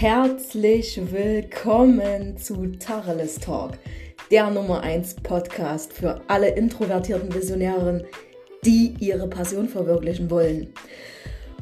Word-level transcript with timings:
Herzlich 0.00 0.98
willkommen 1.12 2.38
zu 2.38 2.68
Tacheles 2.78 3.38
Talk, 3.38 3.72
der 4.30 4.48
Nummer 4.48 4.80
1 4.80 5.16
Podcast 5.16 5.92
für 5.92 6.22
alle 6.26 6.48
introvertierten 6.54 7.34
Visionären, 7.34 8.04
die 8.64 8.94
ihre 8.98 9.28
Passion 9.28 9.68
verwirklichen 9.68 10.30
wollen. 10.30 10.72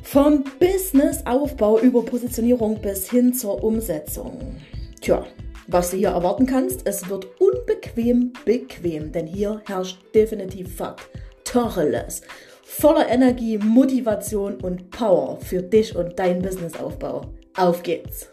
Vom 0.05 0.45
Businessaufbau 0.61 1.81
über 1.81 2.05
Positionierung 2.05 2.81
bis 2.81 3.11
hin 3.11 3.35
zur 3.35 3.65
Umsetzung. 3.65 4.55
Tja, 5.01 5.27
was 5.67 5.91
du 5.91 5.97
hier 5.97 6.11
erwarten 6.11 6.47
kannst, 6.47 6.87
es 6.87 7.09
wird 7.09 7.27
unbequem 7.41 8.33
bequem, 8.45 9.11
denn 9.11 9.27
hier 9.27 9.63
herrscht 9.67 9.99
definitiv 10.15 10.77
Fakt. 10.77 11.11
Tacheles. 11.43 12.21
Voller 12.63 13.09
Energie, 13.09 13.59
Motivation 13.59 14.61
und 14.61 14.93
Power 14.93 15.41
für 15.41 15.61
dich 15.61 15.97
und 15.97 16.17
deinen 16.21 16.41
Businessaufbau. 16.41 17.23
Auf 17.59 17.83
geht's! 17.83 18.31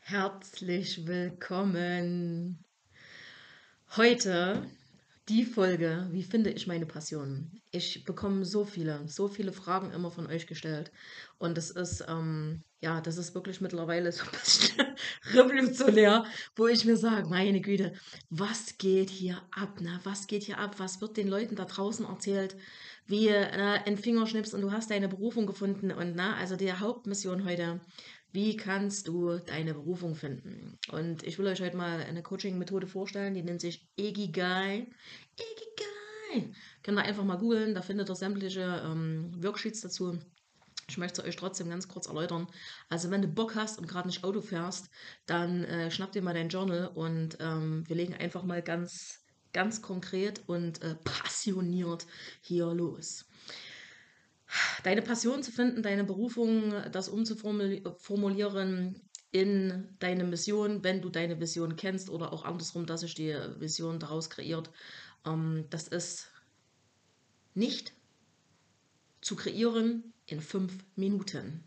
Herzlich 0.00 1.06
willkommen! 1.06 2.62
Heute 3.96 4.66
die 5.30 5.46
Folge, 5.46 6.06
wie 6.10 6.24
finde 6.24 6.50
ich 6.50 6.66
meine 6.66 6.84
Passion? 6.84 7.50
Ich 7.70 8.04
bekomme 8.04 8.44
so 8.44 8.66
viele, 8.66 9.08
so 9.08 9.26
viele 9.26 9.54
Fragen 9.54 9.90
immer 9.90 10.10
von 10.10 10.26
euch 10.26 10.46
gestellt. 10.46 10.92
Und 11.38 11.56
das 11.56 11.70
ist, 11.70 12.04
ähm, 12.06 12.64
ja, 12.84 13.00
das 13.00 13.16
ist 13.16 13.34
wirklich 13.34 13.62
mittlerweile 13.62 14.12
so 14.12 14.24
ein 14.24 14.30
bisschen 14.30 14.86
revolutionär, 15.32 16.26
wo 16.54 16.66
ich 16.66 16.84
mir 16.84 16.98
sage, 16.98 17.30
meine 17.30 17.62
Güte, 17.62 17.94
was 18.28 18.76
geht 18.76 19.08
hier 19.08 19.40
ab? 19.52 19.80
Ne? 19.80 19.98
Was 20.04 20.26
geht 20.26 20.42
hier 20.42 20.58
ab? 20.58 20.74
Was 20.78 21.00
wird 21.00 21.16
den 21.16 21.28
Leuten 21.28 21.56
da 21.56 21.64
draußen 21.64 22.04
erzählt? 22.04 22.56
Wie 23.06 23.28
äh, 23.28 23.80
ein 23.86 23.96
Fingerschnips 23.96 24.52
und 24.52 24.60
du 24.60 24.70
hast 24.70 24.90
deine 24.90 25.08
Berufung 25.08 25.46
gefunden. 25.46 25.92
Und 25.92 26.14
na, 26.14 26.36
also 26.36 26.56
die 26.56 26.74
Hauptmission 26.74 27.46
heute, 27.46 27.80
wie 28.32 28.54
kannst 28.54 29.08
du 29.08 29.38
deine 29.38 29.72
Berufung 29.72 30.14
finden? 30.14 30.78
Und 30.92 31.22
ich 31.22 31.38
will 31.38 31.46
euch 31.46 31.62
heute 31.62 31.78
mal 31.78 32.00
eine 32.00 32.22
Coaching-Methode 32.22 32.86
vorstellen, 32.86 33.32
die 33.32 33.42
nennt 33.42 33.62
sich 33.62 33.88
Egigai. 33.96 34.86
Egigai! 35.38 36.54
Könnt 36.82 36.98
ihr 36.98 37.04
einfach 37.04 37.24
mal 37.24 37.38
googeln, 37.38 37.74
da 37.74 37.80
findet 37.80 38.10
ihr 38.10 38.14
sämtliche 38.14 38.82
ähm, 38.84 39.30
Worksheets 39.42 39.80
dazu. 39.80 40.18
Ich 40.88 40.98
möchte 40.98 41.22
es 41.22 41.28
euch 41.28 41.36
trotzdem 41.36 41.70
ganz 41.70 41.88
kurz 41.88 42.06
erläutern. 42.06 42.46
Also 42.88 43.10
wenn 43.10 43.22
du 43.22 43.28
Bock 43.28 43.54
hast 43.54 43.78
und 43.78 43.86
gerade 43.86 44.08
nicht 44.08 44.24
Auto 44.24 44.40
fährst, 44.40 44.90
dann 45.26 45.64
äh, 45.64 45.90
schnapp 45.90 46.12
dir 46.12 46.22
mal 46.22 46.34
dein 46.34 46.48
Journal 46.48 46.88
und 46.88 47.38
ähm, 47.40 47.84
wir 47.88 47.96
legen 47.96 48.14
einfach 48.14 48.42
mal 48.42 48.62
ganz, 48.62 49.20
ganz 49.52 49.82
konkret 49.82 50.42
und 50.46 50.82
äh, 50.82 50.94
passioniert 50.96 52.06
hier 52.40 52.66
los 52.74 53.26
deine 54.82 55.02
Passion 55.02 55.42
zu 55.42 55.50
finden, 55.50 55.82
deine 55.82 56.04
Berufung, 56.04 56.72
das 56.92 57.08
umzuformulieren 57.08 59.00
in 59.30 59.96
deine 59.98 60.24
Mission, 60.24 60.84
wenn 60.84 61.02
du 61.02 61.08
deine 61.08 61.40
Vision 61.40 61.76
kennst 61.76 62.08
oder 62.08 62.32
auch 62.32 62.44
andersrum, 62.44 62.86
dass 62.86 63.00
sich 63.00 63.14
die 63.14 63.36
Vision 63.58 63.98
daraus 63.98 64.30
kreiert. 64.30 64.70
Ähm, 65.26 65.66
das 65.70 65.88
ist 65.88 66.30
nicht 67.54 67.92
zu 69.20 69.34
kreieren 69.36 70.13
in 70.26 70.40
fünf 70.40 70.84
Minuten 70.96 71.64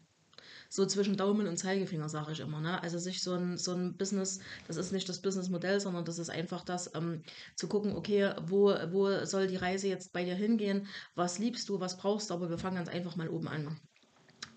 so 0.70 0.86
zwischen 0.86 1.18
Daumen 1.18 1.48
und 1.48 1.58
Zeigefinger, 1.58 2.10
sage 2.10 2.32
ich 2.34 2.40
immer. 2.40 2.60
Ne? 2.60 2.82
Also 2.82 2.98
sich 2.98 3.22
so 3.22 3.34
ein, 3.34 3.58
so 3.58 3.74
ein 3.74 3.96
Business, 3.98 4.40
das 4.68 4.78
ist 4.78 4.92
nicht 4.92 5.08
das 5.08 5.22
Businessmodell, 5.22 5.80
sondern 5.80 6.06
das 6.06 6.20
ist 6.20 6.30
einfach 6.30 6.64
das, 6.64 6.94
ähm, 6.96 7.24
zu 7.56 7.68
gucken, 7.68 7.96
okay, 7.96 8.34
wo, 8.42 8.76
wo 8.92 9.26
soll 9.26 9.48
die 9.48 9.56
Reise 9.56 9.88
jetzt 9.88 10.12
bei 10.12 10.24
dir 10.24 10.36
hingehen, 10.36 10.88
was 11.16 11.40
liebst 11.40 11.70
du, 11.70 11.80
was 11.80 11.98
brauchst 11.98 12.30
du, 12.30 12.34
aber 12.34 12.50
wir 12.50 12.58
fangen 12.58 12.78
ganz 12.78 12.90
einfach 12.90 13.16
mal 13.16 13.30
oben 13.30 13.48
an. 13.48 13.80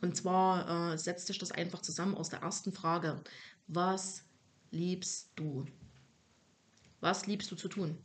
Und 0.00 0.16
zwar 0.16 0.92
äh, 0.92 0.98
setzt 0.98 1.26
sich 1.26 1.38
das 1.38 1.52
einfach 1.52 1.82
zusammen 1.82 2.16
aus 2.16 2.30
der 2.30 2.40
ersten 2.40 2.72
Frage. 2.72 3.22
Was 3.66 4.24
liebst 4.70 5.30
du? 5.36 5.66
Was 7.00 7.26
liebst 7.26 7.50
du 7.50 7.56
zu 7.56 7.68
tun? 7.68 7.98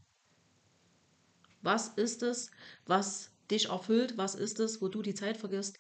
Was 1.62 1.88
ist 1.90 2.22
es, 2.22 2.52
was 2.86 3.32
dich 3.52 3.70
erfüllt? 3.70 4.18
Was 4.18 4.36
ist 4.36 4.60
es, 4.60 4.82
wo 4.82 4.88
du 4.88 5.02
die 5.02 5.14
Zeit 5.14 5.38
vergisst? 5.38 5.78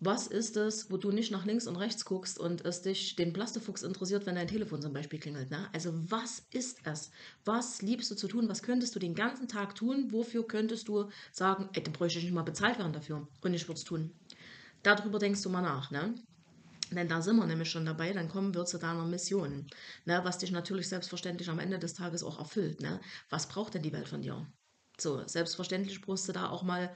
Was 0.00 0.26
ist 0.26 0.56
es, 0.56 0.90
wo 0.90 0.96
du 0.96 1.12
nicht 1.12 1.30
nach 1.30 1.46
links 1.46 1.66
und 1.66 1.76
rechts 1.76 2.04
guckst 2.04 2.38
und 2.38 2.64
es 2.64 2.82
dich 2.82 3.16
den 3.16 3.32
Plastefuchs 3.32 3.82
interessiert, 3.82 4.26
wenn 4.26 4.34
dein 4.34 4.48
Telefon 4.48 4.82
zum 4.82 4.92
Beispiel 4.92 5.18
klingelt? 5.18 5.50
Ne? 5.50 5.68
Also 5.72 5.92
was 6.10 6.46
ist 6.50 6.80
es? 6.84 7.10
Was 7.44 7.80
liebst 7.80 8.10
du 8.10 8.14
zu 8.14 8.28
tun? 8.28 8.48
Was 8.48 8.62
könntest 8.62 8.94
du 8.94 8.98
den 8.98 9.14
ganzen 9.14 9.48
Tag 9.48 9.74
tun? 9.74 10.12
Wofür 10.12 10.46
könntest 10.46 10.88
du 10.88 11.08
sagen, 11.32 11.70
ey, 11.72 11.82
da 11.82 11.90
bräuchte 11.90 12.18
ich 12.18 12.24
nicht 12.24 12.34
mal 12.34 12.42
bezahlt 12.42 12.78
werden 12.78 12.92
dafür 12.92 13.26
und 13.40 13.54
ich 13.54 13.66
würde 13.68 13.78
es 13.78 13.84
tun? 13.84 14.12
Darüber 14.82 15.18
denkst 15.18 15.42
du 15.42 15.48
mal 15.48 15.62
nach. 15.62 15.90
Ne? 15.90 16.14
Denn 16.90 17.08
da 17.08 17.22
sind 17.22 17.36
wir 17.36 17.46
nämlich 17.46 17.70
schon 17.70 17.86
dabei, 17.86 18.12
dann 18.12 18.28
kommen 18.28 18.54
wir 18.54 18.66
zu 18.66 18.78
deiner 18.78 19.06
Mission, 19.06 19.66
ne? 20.04 20.20
was 20.22 20.38
dich 20.38 20.50
natürlich 20.50 20.88
selbstverständlich 20.88 21.48
am 21.48 21.58
Ende 21.58 21.78
des 21.78 21.94
Tages 21.94 22.22
auch 22.22 22.38
erfüllt. 22.38 22.80
Ne? 22.80 23.00
Was 23.30 23.48
braucht 23.48 23.74
denn 23.74 23.82
die 23.82 23.92
Welt 23.92 24.08
von 24.08 24.20
dir? 24.20 24.46
So, 24.96 25.22
selbstverständlich 25.26 26.00
brauchst 26.00 26.28
du 26.28 26.32
da 26.32 26.50
auch 26.50 26.62
mal 26.62 26.94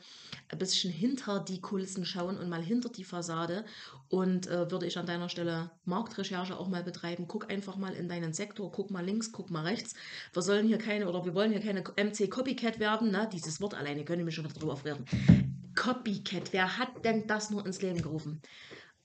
ein 0.50 0.58
bisschen 0.58 0.92
hinter 0.92 1.40
die 1.40 1.60
Kulissen 1.60 2.04
schauen 2.06 2.38
und 2.38 2.48
mal 2.48 2.62
hinter 2.62 2.88
die 2.90 3.02
Fassade. 3.02 3.64
Und 4.08 4.46
äh, 4.46 4.70
würde 4.70 4.86
ich 4.86 4.98
an 4.98 5.06
deiner 5.06 5.28
Stelle 5.28 5.70
Marktrecherche 5.84 6.56
auch 6.56 6.68
mal 6.68 6.84
betreiben. 6.84 7.26
Guck 7.26 7.50
einfach 7.50 7.76
mal 7.76 7.94
in 7.94 8.08
deinen 8.08 8.32
Sektor, 8.32 8.70
guck 8.70 8.90
mal 8.90 9.04
links, 9.04 9.32
guck 9.32 9.50
mal 9.50 9.64
rechts. 9.64 9.94
Wir 10.32 10.42
sollen 10.42 10.66
hier 10.66 10.78
keine 10.78 11.08
oder 11.08 11.24
wir 11.24 11.34
wollen 11.34 11.50
hier 11.50 11.60
keine 11.60 11.80
MC 11.80 12.30
Copycat 12.30 12.78
werden. 12.78 13.10
Ne? 13.10 13.28
Dieses 13.32 13.60
Wort 13.60 13.74
alleine 13.74 14.04
können 14.04 14.24
wir 14.24 14.32
schon 14.32 14.44
wieder 14.44 14.58
drüber 14.58 14.74
aufreden. 14.74 15.04
Copycat, 15.74 16.52
wer 16.52 16.78
hat 16.78 17.04
denn 17.04 17.26
das 17.26 17.50
nur 17.50 17.66
ins 17.66 17.82
Leben 17.82 18.00
gerufen? 18.00 18.40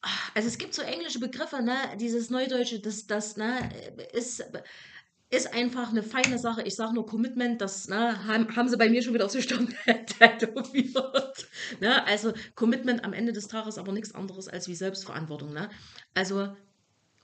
Ah, 0.01 0.09
also 0.35 0.47
es 0.47 0.57
gibt 0.57 0.73
so 0.73 0.81
englische 0.81 1.19
Begriffe, 1.19 1.61
ne? 1.61 1.75
Dieses 1.99 2.29
Neudeutsche, 2.29 2.79
das, 2.79 3.07
das, 3.07 3.37
ne, 3.37 3.69
ist 4.11 4.43
ist 5.33 5.53
einfach 5.53 5.89
eine 5.89 6.03
feine 6.03 6.37
Sache. 6.37 6.61
Ich 6.61 6.75
sage 6.75 6.93
nur 6.93 7.07
Commitment, 7.07 7.59
das 7.59 7.87
ne, 7.87 8.25
haben, 8.25 8.55
haben 8.55 8.69
sie 8.69 8.77
bei 8.77 8.89
mir 8.89 9.01
schon 9.01 9.13
wieder 9.13 9.25
auf 9.25 9.31
die 9.31 9.41
Stirn 9.41 9.73
tätowiert. 9.85 11.47
ne? 11.79 12.05
Also 12.05 12.33
Commitment 12.55 13.03
am 13.03 13.13
Ende 13.13 13.33
des 13.33 13.47
Tages 13.47 13.77
aber 13.77 13.91
nichts 13.91 14.13
anderes 14.13 14.47
als 14.47 14.67
wie 14.67 14.75
Selbstverantwortung. 14.75 15.51
Ne? 15.51 15.69
Also 16.13 16.55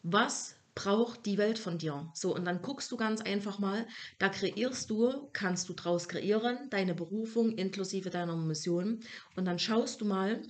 was 0.02 0.56
braucht 0.74 1.26
die 1.26 1.38
Welt 1.38 1.60
von 1.60 1.78
dir? 1.78 2.10
So, 2.16 2.34
und 2.34 2.46
dann 2.46 2.62
guckst 2.62 2.92
du 2.92 2.98
ganz 2.98 3.22
einfach 3.22 3.60
mal, 3.60 3.86
da 4.18 4.30
kreierst 4.30 4.90
du, 4.90 5.30
kannst 5.34 5.70
du 5.70 5.74
draus 5.74 6.08
kreieren, 6.08 6.70
deine 6.72 6.96
Berufung 6.96 7.52
inklusive 7.52 8.10
deiner 8.10 8.36
Mission. 8.36 9.02
Und 9.36 9.46
dann 9.46 9.60
schaust 9.60 10.02
du 10.02 10.06
mal, 10.06 10.42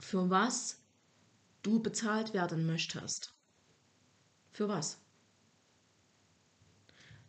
für 0.00 0.28
was 0.28 0.82
du 1.62 1.80
bezahlt 1.80 2.34
werden 2.34 2.66
möchtest. 2.66 3.32
Für 4.52 4.68
was? 4.68 5.03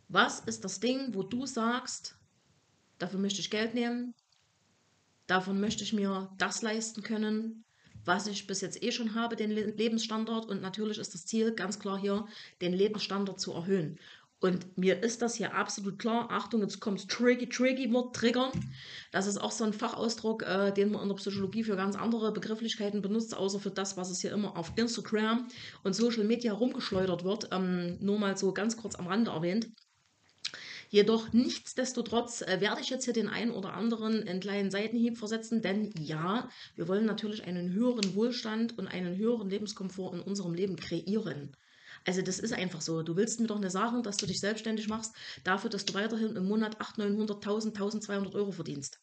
Was 0.08 0.40
ist 0.40 0.64
das 0.64 0.80
Ding, 0.80 1.14
wo 1.14 1.22
du 1.22 1.46
sagst, 1.46 2.16
dafür 2.98 3.18
möchte 3.18 3.40
ich 3.40 3.50
Geld 3.50 3.74
nehmen, 3.74 4.14
davon 5.26 5.60
möchte 5.60 5.82
ich 5.82 5.92
mir 5.92 6.30
das 6.38 6.62
leisten 6.62 7.02
können, 7.02 7.64
was 8.04 8.26
ich 8.28 8.46
bis 8.46 8.60
jetzt 8.60 8.82
eh 8.82 8.92
schon 8.92 9.14
habe, 9.14 9.36
den 9.36 9.50
Lebensstandard. 9.50 10.46
Und 10.46 10.62
natürlich 10.62 10.98
ist 10.98 11.14
das 11.14 11.26
Ziel 11.26 11.54
ganz 11.54 11.78
klar 11.78 11.98
hier, 11.98 12.26
den 12.60 12.72
Lebensstandard 12.72 13.40
zu 13.40 13.52
erhöhen. 13.52 13.98
Und 14.38 14.76
mir 14.76 15.02
ist 15.02 15.22
das 15.22 15.34
hier 15.34 15.54
absolut 15.54 15.98
klar. 15.98 16.28
Achtung, 16.30 16.60
jetzt 16.60 16.78
kommt 16.78 17.08
tricky, 17.08 17.48
tricky 17.48 17.90
Wort, 17.92 18.14
triggern. 18.14 18.50
Das 19.10 19.26
ist 19.26 19.38
auch 19.38 19.50
so 19.50 19.64
ein 19.64 19.72
Fachausdruck, 19.72 20.42
äh, 20.42 20.72
den 20.72 20.92
man 20.92 21.02
in 21.02 21.08
der 21.08 21.16
Psychologie 21.16 21.64
für 21.64 21.74
ganz 21.74 21.96
andere 21.96 22.32
Begrifflichkeiten 22.32 23.00
benutzt, 23.00 23.34
außer 23.34 23.58
für 23.58 23.70
das, 23.70 23.96
was 23.96 24.10
es 24.10 24.20
hier 24.20 24.32
immer 24.32 24.56
auf 24.56 24.72
Instagram 24.76 25.48
und 25.84 25.94
Social 25.94 26.24
Media 26.24 26.52
rumgeschleudert 26.52 27.24
wird. 27.24 27.48
Ähm, 27.50 27.96
nur 28.00 28.18
mal 28.18 28.36
so 28.36 28.52
ganz 28.52 28.76
kurz 28.76 28.94
am 28.96 29.06
Rande 29.06 29.30
erwähnt. 29.30 29.68
Jedoch 30.88 31.32
nichtsdestotrotz 31.32 32.42
äh, 32.42 32.60
werde 32.60 32.80
ich 32.80 32.90
jetzt 32.90 33.04
hier 33.04 33.14
den 33.14 33.28
einen 33.28 33.50
oder 33.50 33.74
anderen 33.74 34.26
einen 34.26 34.40
kleinen 34.40 34.70
Seitenhieb 34.70 35.18
versetzen, 35.18 35.62
denn 35.62 35.92
ja, 35.98 36.48
wir 36.76 36.88
wollen 36.88 37.06
natürlich 37.06 37.44
einen 37.44 37.72
höheren 37.72 38.14
Wohlstand 38.14 38.78
und 38.78 38.86
einen 38.86 39.16
höheren 39.16 39.50
Lebenskomfort 39.50 40.14
in 40.14 40.20
unserem 40.20 40.54
Leben 40.54 40.76
kreieren. 40.76 41.56
Also 42.04 42.22
das 42.22 42.38
ist 42.38 42.52
einfach 42.52 42.80
so. 42.80 43.02
Du 43.02 43.16
willst 43.16 43.40
mir 43.40 43.48
doch 43.48 43.58
nicht 43.58 43.72
sagen, 43.72 44.02
dass 44.04 44.16
du 44.16 44.26
dich 44.26 44.38
selbstständig 44.40 44.88
machst, 44.88 45.14
dafür, 45.42 45.70
dass 45.70 45.84
du 45.84 45.94
weiterhin 45.94 46.36
im 46.36 46.46
Monat 46.46 46.80
800, 46.80 47.10
900, 47.10 47.36
1000, 47.38 47.74
1200 47.74 48.34
Euro 48.36 48.52
verdienst. 48.52 49.00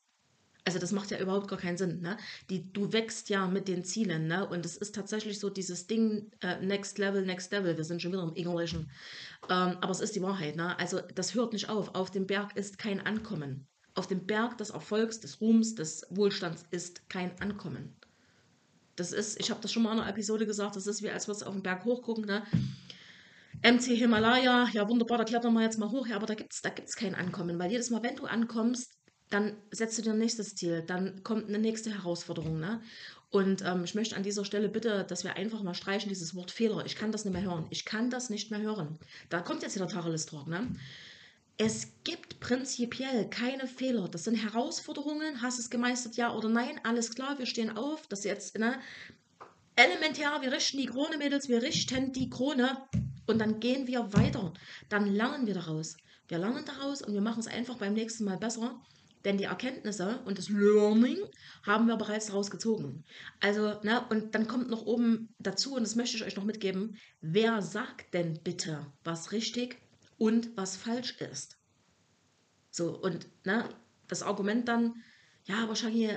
Also 0.65 0.80
das 0.80 0.94
macht 0.94 1.12
ja 1.12 1.19
überhaupt 1.19 1.50
gar 1.50 1.60
keinen 1.60 1.77
Sinn. 1.77 2.01
Ne? 2.01 2.18
Die, 2.50 2.71
du 2.71 2.94
wächst 2.94 3.30
ja 3.30 3.48
mit 3.48 3.68
den 3.68 3.83
Zielen. 3.83 4.27
Ne? 4.27 4.48
Und 4.48 4.65
es 4.65 4.77
ist 4.77 4.95
tatsächlich 4.95 5.39
so 5.39 5.50
dieses 5.50 5.88
Ding, 5.88 6.31
äh, 6.42 6.63
Next 6.65 6.98
Level, 6.98 7.25
Next 7.25 7.51
Level. 7.51 7.75
Wir 7.75 7.83
sind 7.83 8.01
schon 8.01 8.13
wieder 8.13 8.24
im 8.24 8.36
Englischen. 8.36 8.89
Ähm, 9.50 9.77
aber 9.81 9.92
es 9.92 10.00
ist 10.00 10.15
die 10.15 10.21
Wahrheit. 10.21 10.56
Ne? 10.56 10.77
Also 10.80 11.01
das 11.15 11.36
hört 11.36 11.51
nicht 11.51 11.69
auf. 11.69 11.95
Auf 11.95 12.12
dem 12.12 12.27
Berg 12.27 12.56
ist 12.56 12.77
kein 12.77 13.06
Ankommen. 13.06 13.68
Auf 13.95 14.07
dem 14.07 14.25
Berg 14.25 14.57
des 14.57 14.69
Erfolgs, 14.69 15.19
des 15.19 15.42
Ruhms, 15.42 15.75
des 15.75 16.07
Wohlstands 16.10 16.65
ist 16.71 17.10
kein 17.10 17.39
Ankommen. 17.42 17.95
Das 18.95 19.12
ist, 19.12 19.39
ich 19.39 19.50
habe 19.50 19.60
das 19.62 19.71
schon 19.71 19.83
mal 19.83 19.94
in 19.94 20.00
einer 20.00 20.10
Episode 20.10 20.45
gesagt, 20.45 20.75
das 20.75 20.88
ist 20.88 21.04
wie 21.04 21.10
als 21.10 21.27
würdest 21.27 21.44
du 21.44 21.48
auf 21.48 21.54
den 21.54 21.63
Berg 21.63 21.83
hochgucken. 21.83 22.25
Ne? 22.25 22.44
MC 23.63 23.95
Himalaya, 23.98 24.68
ja 24.71 24.88
wunderbar, 24.88 25.18
da 25.18 25.24
klettern 25.24 25.54
wir 25.54 25.62
jetzt 25.62 25.77
mal 25.80 25.89
hoch, 25.89 26.07
ja, 26.07 26.15
aber 26.15 26.25
da 26.25 26.36
gibt 26.36 26.54
es 26.54 26.62
da 26.62 26.69
gibt's 26.69 26.95
kein 26.95 27.15
Ankommen, 27.15 27.57
weil 27.60 27.71
jedes 27.71 27.89
Mal, 27.89 28.04
wenn 28.04 28.15
du 28.15 28.25
ankommst, 28.25 28.92
dann 29.29 29.55
setzt 29.71 29.97
du 29.97 30.01
dir 30.01 30.11
ein 30.11 30.19
nächstes 30.19 30.55
Ziel, 30.55 30.83
dann 30.85 31.23
kommt 31.23 31.47
eine 31.47 31.59
nächste 31.59 31.91
Herausforderung. 31.91 32.59
Ne? 32.59 32.81
Und 33.31 33.63
ähm, 33.63 33.83
ich 33.83 33.95
möchte 33.95 34.15
an 34.15 34.21
dieser 34.21 34.45
Stelle 34.45 34.69
bitte, 34.69 35.05
dass 35.05 35.23
wir 35.23 35.35
einfach 35.35 35.63
mal 35.63 35.73
streichen, 35.73 36.09
dieses 36.09 36.35
Wort 36.35 36.51
Fehler. 36.51 36.85
Ich 36.85 36.95
kann 36.95 37.11
das 37.11 37.25
nicht 37.25 37.33
mehr 37.33 37.41
hören. 37.41 37.65
Ich 37.71 37.83
kann 37.83 38.11
das 38.11 38.29
nicht 38.29 38.51
mehr 38.51 38.61
hören. 38.61 38.99
Da 39.29 39.41
kommt 39.41 39.63
jetzt 39.63 39.75
wieder 39.75 39.87
Tacheles 39.87 40.27
Talk. 40.27 40.47
Ne? 40.47 40.67
Es 41.57 41.87
gibt 42.03 42.39
prinzipiell 42.39 43.27
keine 43.29 43.67
Fehler. 43.67 44.07
Das 44.07 44.25
sind 44.25 44.35
Herausforderungen. 44.35 45.41
Hast 45.41 45.57
du 45.57 45.63
es 45.63 45.71
gemeistert, 45.71 46.15
ja 46.15 46.31
oder 46.31 46.47
nein? 46.47 46.79
Alles 46.83 47.15
klar, 47.15 47.39
wir 47.39 47.47
stehen 47.47 47.75
auf. 47.75 48.05
Das 48.07 48.19
ist 48.19 48.25
jetzt 48.25 48.59
ne, 48.59 48.79
elementär. 49.75 50.39
Wir 50.41 50.51
richten 50.51 50.77
die 50.77 50.85
Krone, 50.85 51.17
Mädels. 51.17 51.49
Wir 51.49 51.63
richten 51.63 52.11
die 52.11 52.29
Krone. 52.29 52.77
Und 53.25 53.39
dann 53.39 53.59
gehen 53.59 53.87
wir 53.87 54.13
weiter. 54.13 54.53
Dann 54.89 55.07
lernen 55.07 55.47
wir 55.47 55.55
daraus. 55.55 55.97
Wir 56.27 56.37
lernen 56.37 56.65
daraus 56.65 57.01
und 57.01 57.13
wir 57.13 57.21
machen 57.21 57.39
es 57.39 57.47
einfach 57.47 57.77
beim 57.77 57.93
nächsten 57.93 58.25
Mal 58.25 58.37
besser. 58.37 58.79
Denn 59.25 59.37
die 59.37 59.45
Erkenntnisse 59.45 60.19
und 60.25 60.37
das 60.37 60.49
Learning 60.49 61.17
haben 61.65 61.87
wir 61.87 61.95
bereits 61.95 62.25
daraus 62.27 62.51
gezogen. 62.51 63.05
Also, 63.39 63.79
ne, 63.83 64.05
und 64.09 64.35
dann 64.35 64.47
kommt 64.47 64.69
noch 64.69 64.85
oben 64.85 65.33
dazu, 65.39 65.75
und 65.75 65.83
das 65.83 65.95
möchte 65.95 66.17
ich 66.17 66.23
euch 66.23 66.35
noch 66.35 66.43
mitgeben, 66.43 66.97
wer 67.21 67.61
sagt 67.61 68.13
denn 68.13 68.39
bitte, 68.43 68.85
was 69.03 69.31
richtig 69.31 69.77
und 70.17 70.55
was 70.57 70.75
falsch 70.75 71.15
ist? 71.21 71.57
So, 72.69 72.97
und 72.99 73.27
ne, 73.45 73.69
das 74.07 74.23
Argument 74.23 74.67
dann, 74.67 75.01
ja, 75.45 75.67
wahrscheinlich 75.67 76.11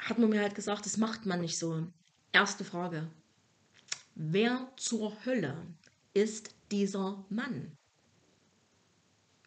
hat 0.00 0.18
man 0.18 0.30
mir 0.30 0.40
halt 0.40 0.54
gesagt, 0.54 0.86
das 0.86 0.96
macht 0.96 1.26
man 1.26 1.40
nicht 1.40 1.58
so. 1.58 1.86
Erste 2.32 2.64
Frage. 2.64 3.10
Wer 4.14 4.72
zur 4.76 5.24
Hölle 5.24 5.66
ist 6.14 6.54
dieser 6.70 7.24
Mann? 7.28 7.76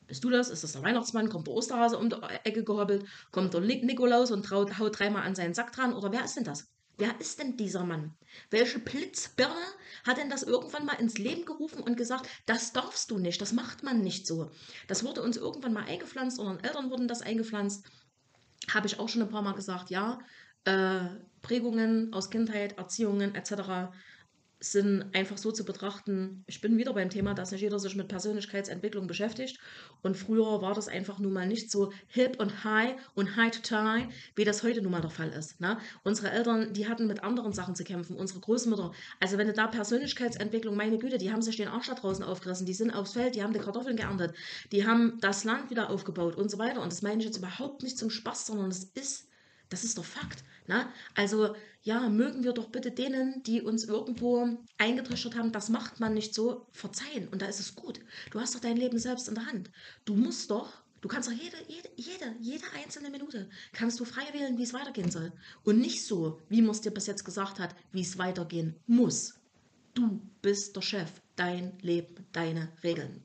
Bist 0.10 0.24
du 0.24 0.32
das? 0.32 0.50
Ist 0.50 0.64
das 0.64 0.72
der 0.72 0.82
Weihnachtsmann? 0.82 1.30
Kommt 1.30 1.46
der 1.46 1.54
Osterhase 1.54 1.98
um 1.98 2.10
die 2.10 2.16
Ecke 2.44 2.64
gehobbelt? 2.64 3.06
Kommt 3.32 3.54
der 3.54 3.62
Nikolaus 3.62 4.32
und 4.32 4.44
traut, 4.44 4.80
haut 4.80 4.98
dreimal 4.98 5.22
an 5.22 5.36
seinen 5.36 5.54
Sack 5.54 5.72
dran? 5.72 5.94
Oder 5.94 6.12
wer 6.12 6.26
ist 6.26 6.36
denn 6.36 6.44
das? 6.44 6.68
Wer 6.98 7.18
ist 7.22 7.40
denn 7.40 7.56
dieser 7.58 7.86
Mann? 7.86 8.16
Welche 8.50 8.80
Blitzbirne 8.80 9.54
hat 10.06 10.18
denn 10.18 10.32
das 10.32 10.42
irgendwann 10.42 10.86
mal 10.86 11.00
ins 11.00 11.20
Leben 11.20 11.46
gerufen 11.46 11.82
und 11.82 11.96
gesagt, 11.96 12.28
das 12.48 12.74
darfst 12.74 13.12
du 13.12 13.20
nicht, 13.20 13.40
das 13.40 13.54
macht 13.54 13.84
man 13.84 14.02
nicht 14.02 14.26
so? 14.26 14.50
Das 14.88 15.06
wurde 15.06 15.22
uns 15.22 15.38
irgendwann 15.38 15.74
mal 15.74 15.86
eingepflanzt, 15.86 16.40
unseren 16.40 16.60
Eltern 16.60 16.90
wurden 16.90 17.08
das 17.08 17.22
eingepflanzt. 17.22 17.86
Habe 18.74 18.88
ich 18.88 19.00
auch 19.00 19.08
schon 19.08 19.22
ein 19.22 19.30
paar 19.30 19.44
Mal 19.44 19.54
gesagt, 19.54 19.92
ja. 19.92 20.20
Äh, 20.66 21.02
Prägungen 21.44 22.12
aus 22.14 22.32
Kindheit, 22.32 22.78
Erziehungen 22.80 23.34
etc 23.36 23.92
sind 24.62 25.06
einfach 25.16 25.38
so 25.38 25.52
zu 25.54 25.64
betrachten, 25.64 26.44
ich 26.46 26.60
bin 26.60 26.78
wieder 26.78 26.94
beim 26.94 27.10
Thema, 27.10 27.34
dass 27.34 27.52
nicht 27.52 27.62
jeder 27.62 27.80
sich 27.80 27.96
mit 27.96 28.10
Persönlichkeitsentwicklung 28.10 29.08
beschäftigt. 29.08 29.58
Und 30.02 30.18
früher 30.18 30.62
war 30.62 30.74
das 30.74 30.90
einfach 30.90 31.20
nun 31.20 31.32
mal 31.32 31.48
nicht 31.48 31.72
so 31.72 31.94
hip 32.08 32.40
und 32.40 32.66
high 32.66 32.96
und 33.16 33.38
high 33.38 33.52
to 33.52 33.62
tie, 33.62 34.10
wie 34.36 34.44
das 34.44 34.62
heute 34.64 34.82
nun 34.82 34.92
mal 34.92 35.02
der 35.02 35.10
Fall 35.10 35.30
ist. 35.30 35.62
Ne? 35.62 35.78
Unsere 36.04 36.32
Eltern, 36.32 36.74
die 36.74 36.90
hatten 36.90 37.08
mit 37.08 37.24
anderen 37.24 37.54
Sachen 37.54 37.76
zu 37.76 37.86
kämpfen, 37.86 38.18
unsere 38.18 38.42
Großmütter. 38.42 38.92
Also 39.22 39.38
wenn 39.38 39.48
du 39.48 39.54
da 39.54 39.68
Persönlichkeitsentwicklung, 39.68 40.76
meine 40.76 40.98
Güte, 40.98 41.18
die 41.18 41.32
haben 41.32 41.42
sich 41.42 41.56
den 41.56 41.70
Arsch 41.70 41.88
da 41.88 41.96
draußen 41.96 42.26
aufgerissen, 42.26 42.66
die 42.66 42.74
sind 42.74 42.92
aufs 42.92 43.14
Feld, 43.14 43.36
die 43.36 43.44
haben 43.44 43.54
die 43.54 43.60
Kartoffeln 43.60 43.96
geerntet, 43.96 44.36
die 44.74 44.86
haben 44.86 45.20
das 45.22 45.46
Land 45.46 45.70
wieder 45.70 45.90
aufgebaut 45.90 46.36
und 46.36 46.52
so 46.52 46.58
weiter. 46.58 46.82
Und 46.82 46.92
das 46.92 47.02
meine 47.02 47.20
ich 47.20 47.26
jetzt 47.26 47.38
überhaupt 47.38 47.82
nicht 47.84 47.98
zum 47.98 48.10
Spaß, 48.10 48.48
sondern 48.48 48.72
es 48.72 48.84
ist 48.84 49.29
das 49.70 49.84
ist 49.84 49.98
doch 49.98 50.06
Fakt. 50.06 50.44
Ne? 50.68 50.88
Also 51.16 51.56
ja, 51.82 52.10
mögen 52.10 52.44
wir 52.44 52.54
doch 52.54 52.70
bitte 52.70 52.92
denen, 52.92 53.42
die 53.44 53.62
uns 53.62 53.86
irgendwo 53.86 54.58
eingetrichtert 54.78 55.36
haben, 55.36 55.52
das 55.52 55.70
macht 55.70 56.00
man 56.00 56.14
nicht 56.14 56.36
so, 56.36 56.68
verzeihen. 56.72 57.28
Und 57.30 57.42
da 57.42 57.46
ist 57.48 57.60
es 57.60 57.76
gut. 57.76 58.00
Du 58.32 58.40
hast 58.40 58.54
doch 58.54 58.60
dein 58.60 58.78
Leben 58.78 59.00
selbst 59.00 59.28
in 59.28 59.36
der 59.36 59.46
Hand. 59.46 59.72
Du 60.06 60.16
musst 60.16 60.52
doch, 60.52 60.84
du 61.02 61.08
kannst 61.08 61.30
doch 61.30 61.34
jede, 61.34 61.58
jede, 61.68 61.90
jede, 61.96 62.36
jede 62.40 62.66
einzelne 62.76 63.10
Minute, 63.10 63.50
kannst 63.72 64.00
du 64.00 64.06
frei 64.06 64.26
wählen, 64.34 64.58
wie 64.58 64.64
es 64.64 64.74
weitergehen 64.74 65.10
soll. 65.10 65.32
Und 65.64 65.80
nicht 65.80 66.06
so, 66.06 66.42
wie 66.50 66.62
man 66.62 66.72
es 66.72 66.82
dir 66.82 66.92
bis 66.92 67.08
jetzt 67.08 67.24
gesagt 67.24 67.60
hat, 67.60 67.74
wie 67.92 68.02
es 68.02 68.18
weitergehen 68.18 68.76
muss. 68.86 69.36
Du 69.94 70.22
bist 70.42 70.76
der 70.76 70.82
Chef, 70.82 71.10
dein 71.36 71.78
Leben, 71.80 72.28
deine 72.32 72.72
Regeln. 72.84 73.24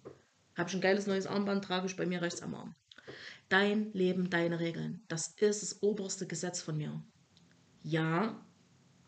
Habe 0.56 0.68
ich 0.68 0.76
ein 0.76 0.80
geiles 0.80 1.06
neues 1.06 1.26
Armband, 1.26 1.64
trage 1.64 1.86
ich 1.86 1.96
bei 1.96 2.06
mir 2.06 2.22
rechts 2.22 2.42
am 2.42 2.54
Arm. 2.54 2.74
Dein 3.48 3.92
Leben, 3.92 4.30
deine 4.30 4.60
Regeln. 4.60 5.02
Das 5.08 5.34
ist 5.38 5.62
das 5.62 5.82
oberste 5.82 6.26
Gesetz 6.26 6.60
von 6.62 6.76
mir. 6.76 7.04
Ja, 7.82 8.44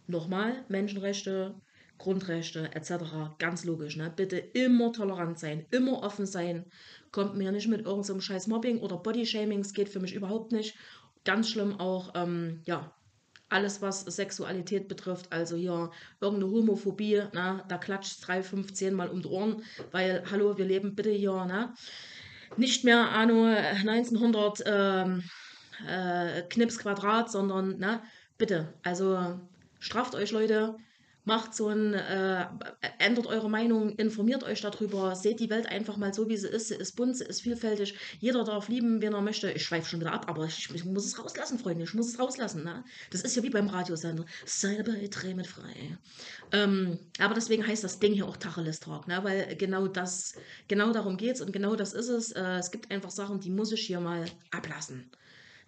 nochmal, 0.06 0.64
Menschenrechte, 0.68 1.54
Grundrechte 1.98 2.74
etc. 2.74 3.36
Ganz 3.38 3.64
logisch. 3.64 3.96
Ne? 3.96 4.12
Bitte 4.14 4.36
immer 4.36 4.92
tolerant 4.92 5.38
sein, 5.38 5.66
immer 5.70 6.02
offen 6.02 6.26
sein. 6.26 6.66
Kommt 7.10 7.36
mir 7.36 7.52
nicht 7.52 7.68
mit 7.68 7.86
irgendeinem 7.86 8.04
so 8.04 8.20
scheiß 8.20 8.46
Mobbing 8.46 8.78
oder 8.78 8.98
Bodyshaming. 8.98 9.60
Es 9.60 9.72
geht 9.72 9.88
für 9.88 10.00
mich 10.00 10.14
überhaupt 10.14 10.52
nicht. 10.52 10.76
Ganz 11.24 11.48
schlimm 11.48 11.80
auch, 11.80 12.12
ähm, 12.14 12.62
ja, 12.66 12.94
alles, 13.48 13.80
was 13.80 14.00
Sexualität 14.00 14.88
betrifft, 14.88 15.32
also 15.32 15.56
hier 15.56 15.90
irgendeine 16.20 16.52
Homophobie, 16.52 17.22
na, 17.32 17.64
da 17.68 17.78
klatscht 17.78 18.26
drei, 18.26 18.42
fünf, 18.42 18.72
zehn 18.72 18.94
Mal 18.94 19.08
um 19.08 19.22
die 19.22 19.28
Ohren, 19.28 19.62
weil, 19.92 20.24
hallo, 20.30 20.58
wir 20.58 20.64
leben 20.64 20.96
bitte 20.96 21.10
hier, 21.10 21.44
ne? 21.44 21.72
Nicht 22.56 22.84
mehr 22.84 23.10
anno 23.10 23.44
1900 23.44 24.62
ähm, 24.66 25.22
äh, 25.86 26.42
Knips 26.42 26.78
Quadrat, 26.78 27.30
sondern, 27.30 27.78
ne, 27.78 28.02
bitte, 28.38 28.72
also 28.82 29.38
straft 29.78 30.14
euch 30.14 30.32
Leute, 30.32 30.76
macht 31.26 31.54
so 31.54 31.68
ein, 31.68 31.92
äh, 31.92 32.46
ändert 32.98 33.26
eure 33.26 33.50
Meinung, 33.50 33.90
informiert 33.96 34.44
euch 34.44 34.60
darüber, 34.60 35.16
seht 35.16 35.40
die 35.40 35.50
Welt 35.50 35.66
einfach 35.66 35.96
mal 35.96 36.14
so, 36.14 36.28
wie 36.28 36.36
sie 36.36 36.46
ist. 36.46 36.68
Sie 36.68 36.76
ist 36.76 36.94
bunt, 36.94 37.16
sie 37.16 37.24
ist 37.24 37.42
vielfältig. 37.42 37.98
Jeder 38.20 38.44
darf 38.44 38.68
lieben, 38.68 39.02
wen 39.02 39.12
er 39.12 39.20
möchte. 39.20 39.50
Ich 39.50 39.64
schweife 39.64 39.88
schon 39.88 40.00
wieder 40.00 40.12
ab, 40.12 40.26
aber 40.28 40.44
ich, 40.44 40.70
ich, 40.72 40.84
muss 40.84 41.04
es 41.04 41.18
rauslassen, 41.18 41.58
Freunde. 41.58 41.82
Ich 41.82 41.94
muss 41.94 42.08
es 42.08 42.20
rauslassen. 42.20 42.62
Ne? 42.62 42.84
Das 43.10 43.22
ist 43.22 43.34
ja 43.34 43.42
wie 43.42 43.50
beim 43.50 43.66
Radiosender. 43.66 44.24
Sei 44.44 44.76
dabei, 44.76 45.08
dreh 45.08 45.34
mit 45.34 45.48
frei. 45.48 45.98
Ähm, 46.52 46.98
aber 47.18 47.34
deswegen 47.34 47.66
heißt 47.66 47.82
das 47.82 47.98
Ding 47.98 48.12
hier 48.12 48.28
auch 48.28 48.36
Tacheles 48.36 48.78
Talk, 48.78 49.08
ne? 49.08 49.18
weil 49.24 49.56
genau 49.56 49.88
das, 49.88 50.34
genau 50.68 50.92
darum 50.92 51.16
geht 51.16 51.34
es 51.34 51.40
und 51.40 51.52
genau 51.52 51.74
das 51.74 51.92
ist 51.92 52.08
es. 52.08 52.32
Äh, 52.32 52.58
es 52.58 52.70
gibt 52.70 52.92
einfach 52.92 53.10
Sachen, 53.10 53.40
die 53.40 53.50
muss 53.50 53.72
ich 53.72 53.84
hier 53.84 53.98
mal 53.98 54.26
ablassen. 54.52 55.10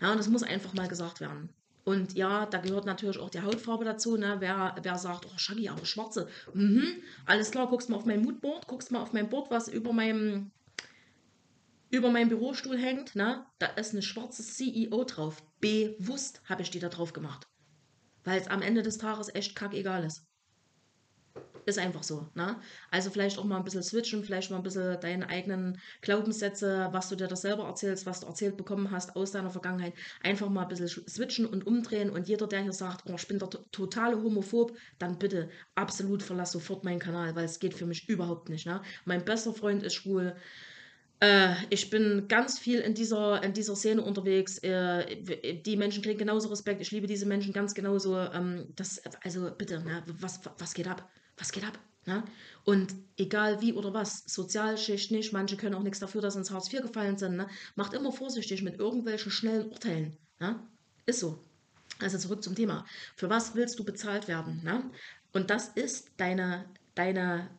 Ja, 0.00 0.12
und 0.12 0.18
das 0.18 0.28
muss 0.28 0.44
einfach 0.44 0.72
mal 0.74 0.86
gesagt 0.86 1.20
werden. 1.20 1.48
Und 1.88 2.12
ja, 2.12 2.44
da 2.44 2.58
gehört 2.58 2.84
natürlich 2.84 3.18
auch 3.18 3.30
die 3.30 3.40
Hautfarbe 3.40 3.82
dazu. 3.82 4.18
Ne? 4.18 4.36
Wer, 4.40 4.76
wer 4.82 4.98
sagt, 4.98 5.24
oh 5.24 5.38
Shaggy, 5.38 5.70
aber 5.70 5.86
schwarze. 5.86 6.28
Mhm. 6.52 7.02
Alles 7.24 7.50
klar, 7.50 7.66
guckst 7.66 7.88
mal 7.88 7.96
auf 7.96 8.04
mein 8.04 8.20
Moodboard, 8.20 8.66
guckst 8.66 8.90
mal 8.90 9.00
auf 9.00 9.14
mein 9.14 9.30
Board, 9.30 9.50
was 9.50 9.68
über 9.68 9.94
meinem, 9.94 10.50
über 11.88 12.10
meinem 12.10 12.28
Bürostuhl 12.28 12.76
hängt. 12.76 13.14
Ne? 13.14 13.46
Da 13.58 13.68
ist 13.68 13.94
eine 13.94 14.02
schwarze 14.02 14.42
CEO 14.42 15.02
drauf. 15.04 15.42
Bewusst 15.60 16.42
habe 16.44 16.60
ich 16.60 16.70
die 16.70 16.78
da 16.78 16.90
drauf 16.90 17.14
gemacht. 17.14 17.48
Weil 18.22 18.38
es 18.38 18.48
am 18.48 18.60
Ende 18.60 18.82
des 18.82 18.98
Tages 18.98 19.34
echt 19.34 19.56
kackegal 19.56 20.04
ist. 20.04 20.27
Ist 21.68 21.78
einfach 21.78 22.02
so. 22.02 22.26
Ne? 22.34 22.56
Also 22.90 23.10
vielleicht 23.10 23.38
auch 23.38 23.44
mal 23.44 23.58
ein 23.58 23.64
bisschen 23.64 23.82
switchen, 23.82 24.24
vielleicht 24.24 24.50
mal 24.50 24.56
ein 24.56 24.62
bisschen 24.62 24.98
deine 25.02 25.28
eigenen 25.28 25.78
Glaubenssätze, 26.00 26.88
was 26.92 27.10
du 27.10 27.14
dir 27.14 27.26
das 27.26 27.42
selber 27.42 27.64
erzählst, 27.64 28.06
was 28.06 28.20
du 28.20 28.26
erzählt 28.26 28.56
bekommen 28.56 28.90
hast 28.90 29.14
aus 29.16 29.32
deiner 29.32 29.50
Vergangenheit, 29.50 29.92
einfach 30.22 30.48
mal 30.48 30.62
ein 30.62 30.68
bisschen 30.68 30.88
switchen 30.88 31.44
und 31.44 31.66
umdrehen. 31.66 32.08
Und 32.08 32.26
jeder, 32.26 32.46
der 32.46 32.62
hier 32.62 32.72
sagt, 32.72 33.02
oh, 33.06 33.16
ich 33.16 33.28
bin 33.28 33.38
der 33.38 33.50
totale 33.70 34.16
Homophob, 34.16 34.78
dann 34.98 35.18
bitte 35.18 35.50
absolut 35.74 36.22
verlass 36.22 36.52
sofort 36.52 36.84
meinen 36.84 37.00
Kanal, 37.00 37.36
weil 37.36 37.44
es 37.44 37.58
geht 37.58 37.74
für 37.74 37.84
mich 37.84 38.08
überhaupt 38.08 38.48
nicht. 38.48 38.64
Ne? 38.64 38.80
Mein 39.04 39.26
bester 39.26 39.52
Freund 39.52 39.82
ist 39.82 39.92
schwul. 39.92 40.36
Äh, 41.20 41.54
ich 41.68 41.90
bin 41.90 42.28
ganz 42.28 42.58
viel 42.58 42.80
in 42.80 42.94
dieser, 42.94 43.42
in 43.42 43.52
dieser 43.52 43.76
Szene 43.76 44.00
unterwegs. 44.00 44.56
Äh, 44.58 45.22
die 45.62 45.76
Menschen 45.76 46.02
kriegen 46.02 46.18
genauso 46.18 46.48
Respekt. 46.48 46.80
Ich 46.80 46.92
liebe 46.92 47.06
diese 47.06 47.26
Menschen 47.26 47.52
ganz 47.52 47.74
genauso. 47.74 48.16
Ähm, 48.18 48.72
das, 48.74 49.02
also 49.22 49.50
bitte, 49.50 49.80
ne, 49.80 50.02
was, 50.06 50.40
was 50.56 50.72
geht 50.72 50.88
ab? 50.88 51.06
Was 51.38 51.52
geht 51.52 51.64
ab? 51.64 51.78
Ne? 52.06 52.24
Und 52.64 52.94
egal 53.16 53.60
wie 53.60 53.72
oder 53.72 53.92
was, 53.92 54.24
Sozialschicht 54.26 55.10
nicht, 55.10 55.32
manche 55.32 55.56
können 55.56 55.74
auch 55.74 55.82
nichts 55.82 56.00
dafür, 56.00 56.22
dass 56.22 56.34
sie 56.34 56.40
ins 56.40 56.50
Hartz 56.50 56.72
IV 56.72 56.82
gefallen 56.82 57.18
sind. 57.18 57.36
Ne? 57.36 57.48
Macht 57.76 57.92
immer 57.92 58.12
vorsichtig 58.12 58.62
mit 58.62 58.78
irgendwelchen 58.78 59.30
schnellen 59.30 59.68
Urteilen. 59.68 60.16
Ne? 60.40 60.58
Ist 61.06 61.20
so. 61.20 61.44
Also 62.00 62.16
zurück 62.18 62.42
zum 62.42 62.54
Thema. 62.54 62.86
Für 63.16 63.28
was 63.28 63.54
willst 63.54 63.78
du 63.78 63.84
bezahlt 63.84 64.28
werden? 64.28 64.62
Ne? 64.64 64.90
Und 65.32 65.50
das 65.50 65.68
ist 65.68 66.10
deine, 66.16 66.64
deine, 66.94 67.50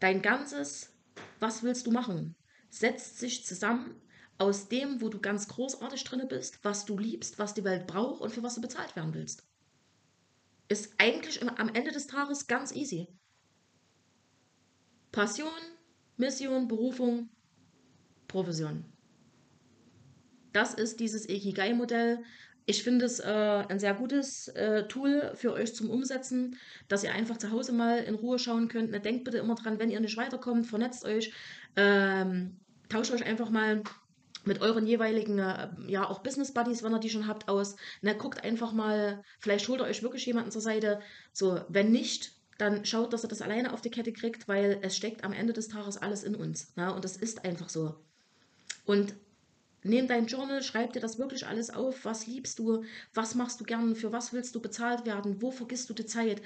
dein 0.00 0.22
ganzes, 0.22 0.92
was 1.40 1.62
willst 1.62 1.86
du 1.86 1.90
machen? 1.90 2.34
Setzt 2.70 3.18
sich 3.18 3.44
zusammen 3.44 4.00
aus 4.38 4.68
dem, 4.68 5.00
wo 5.00 5.08
du 5.08 5.20
ganz 5.20 5.48
großartig 5.48 6.04
drin 6.04 6.26
bist, 6.28 6.64
was 6.64 6.84
du 6.84 6.98
liebst, 6.98 7.38
was 7.38 7.54
die 7.54 7.64
Welt 7.64 7.86
braucht 7.86 8.20
und 8.20 8.30
für 8.30 8.42
was 8.42 8.54
du 8.54 8.60
bezahlt 8.60 8.96
werden 8.96 9.12
willst. 9.12 9.44
Ist 10.72 10.94
eigentlich 10.96 11.42
am 11.42 11.68
Ende 11.74 11.92
des 11.92 12.06
Tages 12.06 12.46
ganz 12.46 12.74
easy. 12.74 13.06
Passion, 15.10 15.60
Mission, 16.16 16.66
Berufung, 16.66 17.28
Profession. 18.26 18.82
Das 20.54 20.72
ist 20.72 20.98
dieses 20.98 21.28
Ikigai-Modell. 21.28 22.24
Ich 22.64 22.82
finde 22.82 23.04
es 23.04 23.20
äh, 23.20 23.64
ein 23.68 23.80
sehr 23.80 23.92
gutes 23.92 24.48
äh, 24.48 24.88
Tool 24.88 25.32
für 25.34 25.52
euch 25.52 25.74
zum 25.74 25.90
Umsetzen, 25.90 26.56
dass 26.88 27.04
ihr 27.04 27.12
einfach 27.12 27.36
zu 27.36 27.50
Hause 27.50 27.74
mal 27.74 27.98
in 27.98 28.14
Ruhe 28.14 28.38
schauen 28.38 28.68
könnt. 28.68 28.94
Denkt 29.04 29.24
bitte 29.24 29.36
immer 29.36 29.56
dran, 29.56 29.78
wenn 29.78 29.90
ihr 29.90 30.00
nicht 30.00 30.16
weiterkommt, 30.16 30.66
vernetzt 30.66 31.04
euch, 31.04 31.34
ähm, 31.76 32.56
tauscht 32.88 33.12
euch 33.12 33.26
einfach 33.26 33.50
mal 33.50 33.82
mit 34.44 34.60
euren 34.60 34.86
jeweiligen, 34.86 35.38
äh, 35.38 35.68
ja, 35.86 36.08
auch 36.08 36.20
Business 36.20 36.52
Buddies, 36.52 36.82
wenn 36.82 36.92
ihr 36.92 37.00
die 37.00 37.10
schon 37.10 37.26
habt, 37.26 37.48
aus. 37.48 37.76
Ne, 38.00 38.16
guckt 38.16 38.44
einfach 38.44 38.72
mal, 38.72 39.22
vielleicht 39.38 39.68
holt 39.68 39.80
ihr 39.80 39.86
euch 39.86 40.02
wirklich 40.02 40.26
jemanden 40.26 40.50
zur 40.50 40.62
Seite. 40.62 41.00
So, 41.32 41.60
wenn 41.68 41.90
nicht, 41.92 42.32
dann 42.58 42.84
schaut, 42.84 43.12
dass 43.12 43.24
ihr 43.24 43.28
das 43.28 43.42
alleine 43.42 43.72
auf 43.72 43.80
die 43.80 43.90
Kette 43.90 44.12
kriegt, 44.12 44.48
weil 44.48 44.78
es 44.82 44.96
steckt 44.96 45.24
am 45.24 45.32
Ende 45.32 45.52
des 45.52 45.68
Tages 45.68 45.96
alles 45.96 46.22
in 46.24 46.34
uns. 46.34 46.74
Ne? 46.76 46.92
Und 46.94 47.04
das 47.04 47.16
ist 47.16 47.44
einfach 47.44 47.68
so. 47.68 47.94
Und 48.84 49.14
Nimm 49.84 50.06
dein 50.06 50.26
Journal, 50.26 50.62
schreib 50.62 50.92
dir 50.92 51.00
das 51.00 51.18
wirklich 51.18 51.46
alles 51.46 51.70
auf. 51.70 52.04
Was 52.04 52.28
liebst 52.28 52.60
du? 52.60 52.84
Was 53.14 53.34
machst 53.34 53.60
du 53.60 53.64
gern? 53.64 53.96
Für 53.96 54.12
was 54.12 54.32
willst 54.32 54.54
du 54.54 54.60
bezahlt 54.60 55.06
werden? 55.06 55.42
Wo 55.42 55.50
vergisst 55.50 55.90
du 55.90 55.94
die 55.94 56.06
Zeit? 56.06 56.40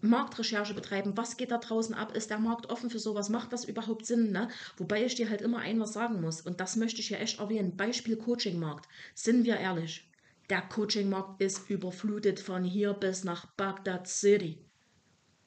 Marktrecherche 0.00 0.74
betreiben. 0.74 1.16
Was 1.16 1.36
geht 1.36 1.50
da 1.50 1.58
draußen 1.58 1.94
ab? 1.94 2.14
Ist 2.14 2.30
der 2.30 2.38
Markt 2.38 2.70
offen 2.70 2.90
für 2.90 2.98
sowas? 2.98 3.28
Macht 3.28 3.52
das 3.52 3.64
überhaupt 3.64 4.06
Sinn? 4.06 4.32
Ne? 4.32 4.48
Wobei 4.76 5.04
ich 5.04 5.14
dir 5.14 5.30
halt 5.30 5.42
immer 5.42 5.58
ein 5.58 5.80
was 5.80 5.92
sagen 5.92 6.20
muss. 6.20 6.40
Und 6.40 6.60
das 6.60 6.76
möchte 6.76 7.00
ich 7.00 7.08
hier 7.08 7.20
echt 7.20 7.40
erwähnen. 7.40 7.76
Beispiel 7.76 8.16
Coaching-Markt. 8.16 8.88
Sind 9.14 9.44
wir 9.44 9.56
ehrlich? 9.56 10.10
Der 10.50 10.62
Coaching-Markt 10.62 11.40
ist 11.40 11.68
überflutet 11.70 12.40
von 12.40 12.62
hier 12.62 12.92
bis 12.92 13.24
nach 13.24 13.46
Bagdad 13.56 14.06
City. 14.06 14.58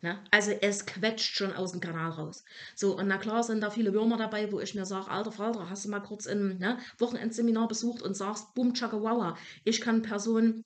Ne? 0.01 0.17
Also 0.31 0.51
es 0.51 0.85
quetscht 0.85 1.35
schon 1.35 1.53
aus 1.53 1.71
dem 1.71 1.81
Kanal 1.81 2.11
raus. 2.11 2.43
So, 2.75 2.97
und 2.97 3.07
na 3.07 3.17
klar 3.17 3.43
sind 3.43 3.61
da 3.61 3.69
viele 3.69 3.93
Würmer 3.93 4.17
dabei, 4.17 4.51
wo 4.51 4.59
ich 4.59 4.73
mir 4.73 4.85
sage, 4.85 5.09
alter 5.09 5.31
Falter, 5.31 5.69
hast 5.69 5.85
du 5.85 5.89
mal 5.89 5.99
kurz 5.99 6.25
ein 6.25 6.57
ne, 6.57 6.79
Wochenendseminar 6.99 7.67
besucht 7.67 8.01
und 8.01 8.15
sagst, 8.15 8.53
bumm, 8.55 8.73
chakawawa, 8.73 9.37
ich 9.65 9.81
kann 9.81 10.01
Person 10.01 10.63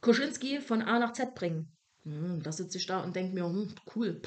Koschinski 0.00 0.60
von 0.60 0.80
A 0.80 0.98
nach 0.98 1.12
Z 1.12 1.34
bringen. 1.34 1.70
Hm, 2.04 2.42
da 2.42 2.52
sitze 2.52 2.78
ich 2.78 2.86
da 2.86 3.00
und 3.00 3.14
denke 3.14 3.34
mir, 3.34 3.44
hm, 3.44 3.68
cool, 3.94 4.20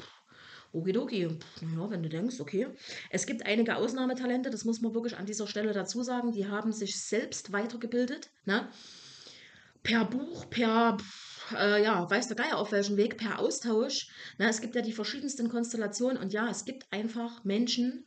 Okidoki, 0.74 1.22
ja, 1.22 1.90
wenn 1.90 2.02
du 2.02 2.08
denkst, 2.08 2.40
okay. 2.40 2.66
Es 3.10 3.26
gibt 3.26 3.46
einige 3.46 3.76
Ausnahmetalente, 3.76 4.50
das 4.50 4.64
muss 4.64 4.80
man 4.80 4.92
wirklich 4.92 5.16
an 5.16 5.26
dieser 5.26 5.46
Stelle 5.46 5.72
dazu 5.72 6.02
sagen, 6.02 6.32
die 6.32 6.48
haben 6.48 6.72
sich 6.72 7.00
selbst 7.00 7.52
weitergebildet. 7.52 8.30
Ne? 8.44 8.68
Per 9.84 10.04
Buch, 10.04 10.50
per 10.50 10.98
äh, 11.52 11.82
ja, 11.82 12.08
weiß 12.10 12.28
der 12.28 12.36
Geier 12.36 12.58
auf 12.58 12.72
welchem 12.72 12.96
Weg, 12.96 13.18
per 13.18 13.38
Austausch. 13.38 14.08
Na, 14.38 14.48
es 14.48 14.60
gibt 14.60 14.74
ja 14.74 14.82
die 14.82 14.92
verschiedensten 14.92 15.48
Konstellationen 15.48 16.16
und 16.16 16.32
ja, 16.32 16.48
es 16.48 16.64
gibt 16.64 16.92
einfach 16.92 17.44
Menschen, 17.44 18.04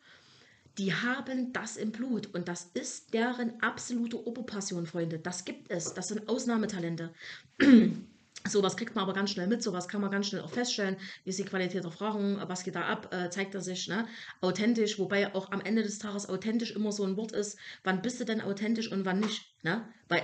die 0.77 0.93
haben 0.93 1.53
das 1.53 1.77
im 1.77 1.91
Blut 1.91 2.27
und 2.36 2.47
das 2.47 2.69
ist 2.74 3.13
deren 3.13 3.62
absolute 3.62 4.27
Oberpassion, 4.27 4.86
Freunde. 4.86 5.19
Das 5.19 5.45
gibt 5.45 5.71
es. 5.71 5.93
Das 5.93 6.09
sind 6.09 6.27
Ausnahmetalente. 6.27 7.13
Sowas 8.46 8.77
kriegt 8.77 8.96
man 8.96 9.03
aber 9.03 9.13
ganz 9.13 9.32
schnell 9.32 9.48
mit, 9.48 9.63
sowas 9.63 9.88
kann 9.88 10.00
man 10.00 10.12
ganz 10.12 10.27
schnell 10.27 10.41
auch 10.41 10.51
feststellen. 10.51 10.98
Wie 11.24 11.32
ist 11.32 11.39
die 11.39 11.46
Qualität 11.46 11.84
der 11.84 11.91
Fragen, 11.91 12.39
was 12.48 12.63
geht 12.63 12.75
da 12.75 12.84
ab, 12.84 13.13
äh, 13.13 13.29
zeigt 13.29 13.56
er 13.56 13.62
sich 13.62 13.88
ne? 13.88 14.08
authentisch, 14.41 15.00
wobei 15.00 15.34
auch 15.36 15.51
am 15.51 15.62
Ende 15.62 15.84
des 15.84 16.00
Tages 16.00 16.29
authentisch 16.29 16.72
immer 16.72 16.91
so 16.91 17.03
ein 17.03 17.17
Wort 17.17 17.34
ist, 17.34 17.58
wann 17.84 18.01
bist 18.01 18.20
du 18.20 18.25
denn 18.25 18.41
authentisch 18.41 18.91
und 18.91 19.06
wann 19.06 19.20
nicht. 19.20 19.53
Ne? 19.63 19.86
Weil 20.08 20.24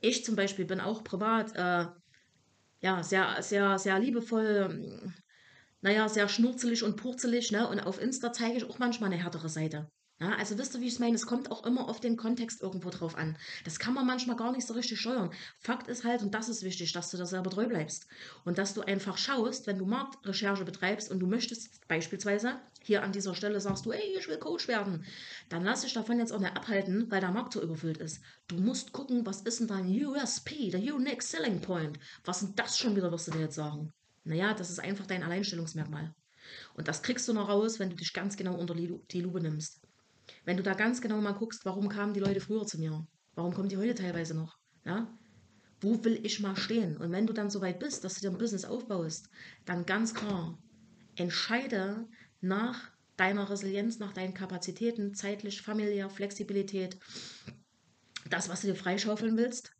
ich 0.00 0.24
zum 0.24 0.36
Beispiel 0.36 0.66
bin 0.66 0.80
auch 0.80 1.02
privat 1.02 1.56
äh, 1.56 1.86
ja, 2.82 3.02
sehr, 3.02 3.42
sehr, 3.42 3.78
sehr 3.78 3.98
liebevoll, 3.98 4.68
ähm, 4.70 5.14
naja, 5.80 6.08
sehr 6.08 6.28
schnurzelig 6.28 6.82
und 6.82 6.96
purzelig, 6.96 7.50
ne? 7.52 7.68
Und 7.68 7.80
auf 7.80 8.00
Insta 8.00 8.32
zeige 8.32 8.56
ich 8.56 8.64
auch 8.64 8.78
manchmal 8.78 9.12
eine 9.12 9.22
härtere 9.22 9.48
Seite. 9.48 9.88
Ja, 10.22 10.36
also 10.36 10.56
wisst 10.56 10.76
ihr, 10.76 10.80
wie 10.80 10.86
ich 10.86 10.92
es 10.92 10.98
meine? 11.00 11.16
Es 11.16 11.26
kommt 11.26 11.50
auch 11.50 11.66
immer 11.66 11.88
auf 11.88 11.98
den 11.98 12.16
Kontext 12.16 12.62
irgendwo 12.62 12.90
drauf 12.90 13.16
an. 13.16 13.36
Das 13.64 13.80
kann 13.80 13.92
man 13.92 14.06
manchmal 14.06 14.36
gar 14.36 14.52
nicht 14.52 14.64
so 14.64 14.74
richtig 14.74 15.00
steuern. 15.00 15.32
Fakt 15.58 15.88
ist 15.88 16.04
halt, 16.04 16.22
und 16.22 16.32
das 16.32 16.48
ist 16.48 16.62
wichtig, 16.62 16.92
dass 16.92 17.10
du 17.10 17.16
da 17.16 17.26
selber 17.26 17.50
treu 17.50 17.66
bleibst. 17.66 18.06
Und 18.44 18.56
dass 18.56 18.72
du 18.72 18.82
einfach 18.82 19.18
schaust, 19.18 19.66
wenn 19.66 19.78
du 19.78 19.84
Marktrecherche 19.84 20.64
betreibst 20.64 21.10
und 21.10 21.18
du 21.18 21.26
möchtest 21.26 21.88
beispielsweise 21.88 22.60
hier 22.82 23.02
an 23.02 23.10
dieser 23.10 23.34
Stelle 23.34 23.60
sagst 23.60 23.84
du, 23.84 23.90
ey, 23.90 24.16
ich 24.16 24.28
will 24.28 24.38
Coach 24.38 24.68
werden, 24.68 25.04
dann 25.48 25.64
lass 25.64 25.80
dich 25.80 25.92
davon 25.92 26.20
jetzt 26.20 26.32
auch 26.32 26.38
nicht 26.38 26.56
abhalten, 26.56 27.10
weil 27.10 27.20
der 27.20 27.32
Markt 27.32 27.54
so 27.54 27.60
überfüllt 27.60 27.98
ist. 27.98 28.22
Du 28.46 28.54
musst 28.58 28.92
gucken, 28.92 29.26
was 29.26 29.40
ist 29.40 29.58
denn 29.58 29.66
dein 29.66 29.88
USP, 30.06 30.70
der 30.70 30.94
Unique 30.94 31.22
Selling 31.24 31.60
Point? 31.60 31.98
Was 32.24 32.38
sind 32.38 32.56
das 32.60 32.78
schon 32.78 32.94
wieder, 32.94 33.10
wirst 33.10 33.26
du 33.26 33.32
dir 33.32 33.40
jetzt 33.40 33.56
sagen? 33.56 33.92
Naja, 34.22 34.54
das 34.54 34.70
ist 34.70 34.78
einfach 34.78 35.06
dein 35.06 35.24
Alleinstellungsmerkmal. 35.24 36.14
Und 36.74 36.86
das 36.86 37.02
kriegst 37.02 37.26
du 37.26 37.32
noch 37.32 37.48
raus, 37.48 37.80
wenn 37.80 37.90
du 37.90 37.96
dich 37.96 38.12
ganz 38.12 38.36
genau 38.36 38.54
unter 38.54 38.76
die 38.76 39.20
Lupe 39.20 39.40
nimmst. 39.40 39.81
Wenn 40.44 40.56
du 40.56 40.62
da 40.62 40.74
ganz 40.74 41.00
genau 41.00 41.20
mal 41.20 41.32
guckst, 41.32 41.64
warum 41.64 41.88
kamen 41.88 42.14
die 42.14 42.20
Leute 42.20 42.40
früher 42.40 42.66
zu 42.66 42.78
mir? 42.78 43.06
Warum 43.34 43.54
kommen 43.54 43.68
die 43.68 43.76
heute 43.76 43.94
teilweise 43.94 44.34
noch? 44.34 44.58
Ja? 44.84 45.18
Wo 45.80 46.04
will 46.04 46.24
ich 46.24 46.40
mal 46.40 46.56
stehen? 46.56 46.96
Und 46.96 47.12
wenn 47.12 47.26
du 47.26 47.32
dann 47.32 47.50
so 47.50 47.60
weit 47.60 47.80
bist, 47.80 48.04
dass 48.04 48.14
du 48.14 48.20
dir 48.20 48.30
ein 48.30 48.38
Business 48.38 48.64
aufbaust, 48.64 49.28
dann 49.64 49.86
ganz 49.86 50.14
klar, 50.14 50.58
entscheide 51.16 52.06
nach 52.40 52.90
deiner 53.16 53.50
Resilienz, 53.50 53.98
nach 53.98 54.12
deinen 54.12 54.34
Kapazitäten, 54.34 55.14
zeitlich, 55.14 55.62
familiär, 55.62 56.08
Flexibilität, 56.10 56.98
das, 58.28 58.48
was 58.48 58.62
du 58.62 58.68
dir 58.68 58.76
freischaufeln 58.76 59.36
willst, 59.36 59.72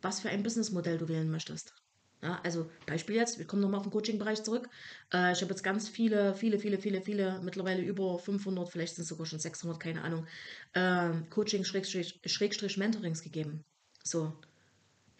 was 0.00 0.20
für 0.20 0.30
ein 0.30 0.42
Businessmodell 0.42 0.98
du 0.98 1.08
wählen 1.08 1.30
möchtest. 1.30 1.74
Ja, 2.22 2.40
also 2.42 2.68
Beispiel 2.86 3.14
jetzt, 3.14 3.38
wir 3.38 3.46
kommen 3.46 3.62
nochmal 3.62 3.78
auf 3.78 3.86
den 3.86 3.92
Coaching-Bereich 3.92 4.42
zurück. 4.42 4.68
Äh, 5.12 5.32
ich 5.32 5.40
habe 5.40 5.52
jetzt 5.52 5.62
ganz 5.62 5.88
viele, 5.88 6.34
viele, 6.34 6.58
viele, 6.58 6.78
viele, 6.78 7.00
viele, 7.00 7.40
mittlerweile 7.44 7.82
über 7.82 8.18
500, 8.18 8.68
vielleicht 8.68 8.96
sind 8.96 9.02
es 9.02 9.08
sogar 9.08 9.26
schon 9.26 9.38
600, 9.38 9.78
keine 9.78 10.02
Ahnung, 10.02 10.26
äh, 10.72 11.10
Coaching-Mentorings 11.30 13.22
gegeben. 13.22 13.64
So. 14.02 14.32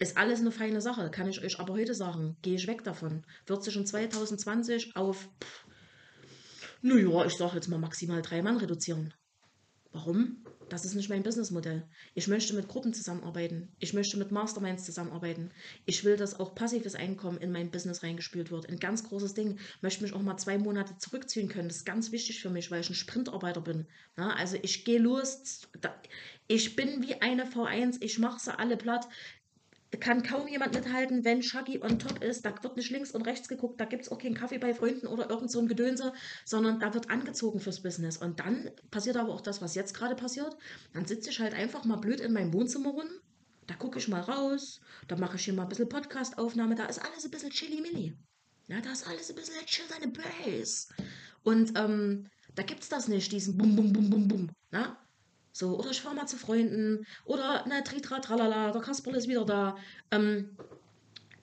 Ist 0.01 0.17
alles 0.17 0.41
eine 0.41 0.53
feine 0.53 0.81
Sache, 0.81 1.11
kann 1.11 1.29
ich 1.29 1.43
euch 1.43 1.59
aber 1.59 1.75
heute 1.75 1.95
sagen. 1.95 2.37
Gehe 2.43 2.55
ich 2.55 2.67
weg 2.67 2.85
davon. 2.85 3.25
Wird 3.47 3.65
sich 3.65 3.77
in 3.77 3.87
2020 3.87 4.95
auf, 4.97 5.29
naja, 6.83 7.25
ich 7.27 7.35
sage 7.35 7.57
jetzt 7.57 7.69
mal 7.69 7.79
maximal 7.79 8.23
drei 8.23 8.43
Mann 8.43 8.57
reduzieren. 8.59 9.13
Warum? 9.99 10.37
Das 10.69 10.85
ist 10.85 10.95
nicht 10.95 11.09
mein 11.09 11.25
Businessmodell. 11.25 11.83
Ich 12.15 12.29
möchte 12.29 12.55
mit 12.55 12.69
Gruppen 12.69 12.95
zusammenarbeiten. 12.95 13.69
Ich 13.81 13.95
möchte 13.95 14.17
mit 14.17 14.31
Masterminds 14.31 14.85
zusammenarbeiten. 14.85 15.51
Ich 15.87 16.05
will, 16.05 16.17
dass 16.17 16.39
auch 16.39 16.55
passives 16.55 16.95
Einkommen 16.95 17.39
in 17.39 17.51
mein 17.51 17.73
Business 17.73 18.05
reingespült 18.05 18.53
wird. 18.53 18.69
Ein 18.69 18.79
ganz 18.79 19.03
großes 19.03 19.35
Ding. 19.35 19.59
Ich 19.59 19.83
möchte 19.83 20.05
mich 20.05 20.13
auch 20.13 20.23
mal 20.23 20.37
zwei 20.37 20.57
Monate 20.57 20.97
zurückziehen 20.99 21.49
können. 21.49 21.67
Das 21.67 21.79
ist 21.79 21.85
ganz 21.85 22.13
wichtig 22.13 22.41
für 22.41 22.49
mich, 22.49 22.71
weil 22.71 22.81
ich 22.81 22.91
ein 22.91 22.95
Sprintarbeiter 22.95 23.61
bin. 23.61 23.89
Ja, 24.17 24.29
also 24.29 24.57
ich 24.63 24.85
gehe 24.85 25.01
los. 25.01 25.63
Ich 26.47 26.77
bin 26.77 27.03
wie 27.03 27.21
eine 27.21 27.47
V1. 27.47 27.97
Ich 27.99 28.21
mache 28.21 28.39
sie 28.39 28.57
alle 28.57 28.77
platt 28.77 29.09
kann 29.97 30.23
kaum 30.23 30.47
jemand 30.49 30.75
mithalten, 30.75 31.25
wenn 31.25 31.43
Shaggy 31.43 31.83
on 31.83 31.99
top 31.99 32.23
ist. 32.23 32.45
Da 32.45 32.55
wird 32.63 32.77
nicht 32.77 32.91
links 32.91 33.13
und 33.13 33.23
rechts 33.23 33.49
geguckt, 33.49 33.81
da 33.81 33.87
gibt 33.87 34.03
es 34.03 34.13
auch 34.13 34.19
keinen 34.19 34.35
Kaffee 34.35 34.59
bei 34.59 34.75
Freunden 34.75 35.07
oder 35.07 35.31
irgend 35.31 35.51
so 35.51 35.59
ein 35.61 35.69
Gedönse, 35.69 36.13
sondern 36.45 36.79
da 36.79 36.93
wird 36.93 37.11
angezogen 37.11 37.61
fürs 37.61 37.83
Business. 37.83 38.19
Und 38.19 38.41
dann 38.41 38.71
passiert 38.91 39.17
aber 39.17 39.33
auch 39.33 39.41
das, 39.41 39.63
was 39.63 39.75
jetzt 39.75 39.95
gerade 39.95 40.15
passiert. 40.15 40.57
Dann 40.93 41.07
sitze 41.07 41.31
ich 41.31 41.41
halt 41.41 41.55
einfach 41.55 41.85
mal 41.85 41.97
blöd 41.97 42.21
in 42.21 42.33
meinem 42.33 42.53
Wohnzimmer 42.53 42.91
rum. 42.91 43.09
Da 43.67 43.75
gucke 43.75 43.99
ich 43.99 44.09
mal 44.09 44.21
raus, 44.21 44.81
da 45.09 45.17
mache 45.17 45.37
ich 45.37 45.45
hier 45.45 45.55
mal 45.55 45.65
ein 45.65 45.69
bisschen 45.69 45.89
Podcast-Aufnahme, 45.89 46.75
da 46.75 46.87
ist 46.87 47.05
alles 47.05 47.25
ein 47.25 47.31
bisschen 47.31 47.51
chilly-milli. 47.51 48.17
Ja, 48.67 48.81
da 48.81 48.93
ist 48.93 49.07
alles 49.07 49.31
ein 49.31 49.37
bisschen 49.37 49.65
chill 49.67 49.85
deine 49.91 50.13
Base. 50.13 50.89
Und 51.43 51.79
ähm, 51.79 52.29
da 52.55 52.63
es 52.63 52.89
das 52.89 53.09
nicht, 53.09 53.31
diesen 53.33 53.57
Bum, 53.57 53.77
Bum, 53.77 53.93
Bum, 53.93 54.11
Bum, 54.11 54.29
Bum. 54.29 54.51
So, 55.59 55.77
oder 55.77 55.91
ich 55.91 56.01
fahre 56.01 56.15
mal 56.15 56.29
zu 56.29 56.37
Freunden. 56.37 57.05
Oder, 57.25 57.65
na, 57.67 57.81
tritra, 57.81 58.21
tralala, 58.21 58.71
der 58.71 58.81
Kasperl 58.81 59.17
ist 59.17 59.27
wieder 59.27 59.45
da. 59.45 59.77
Ähm, 60.13 60.57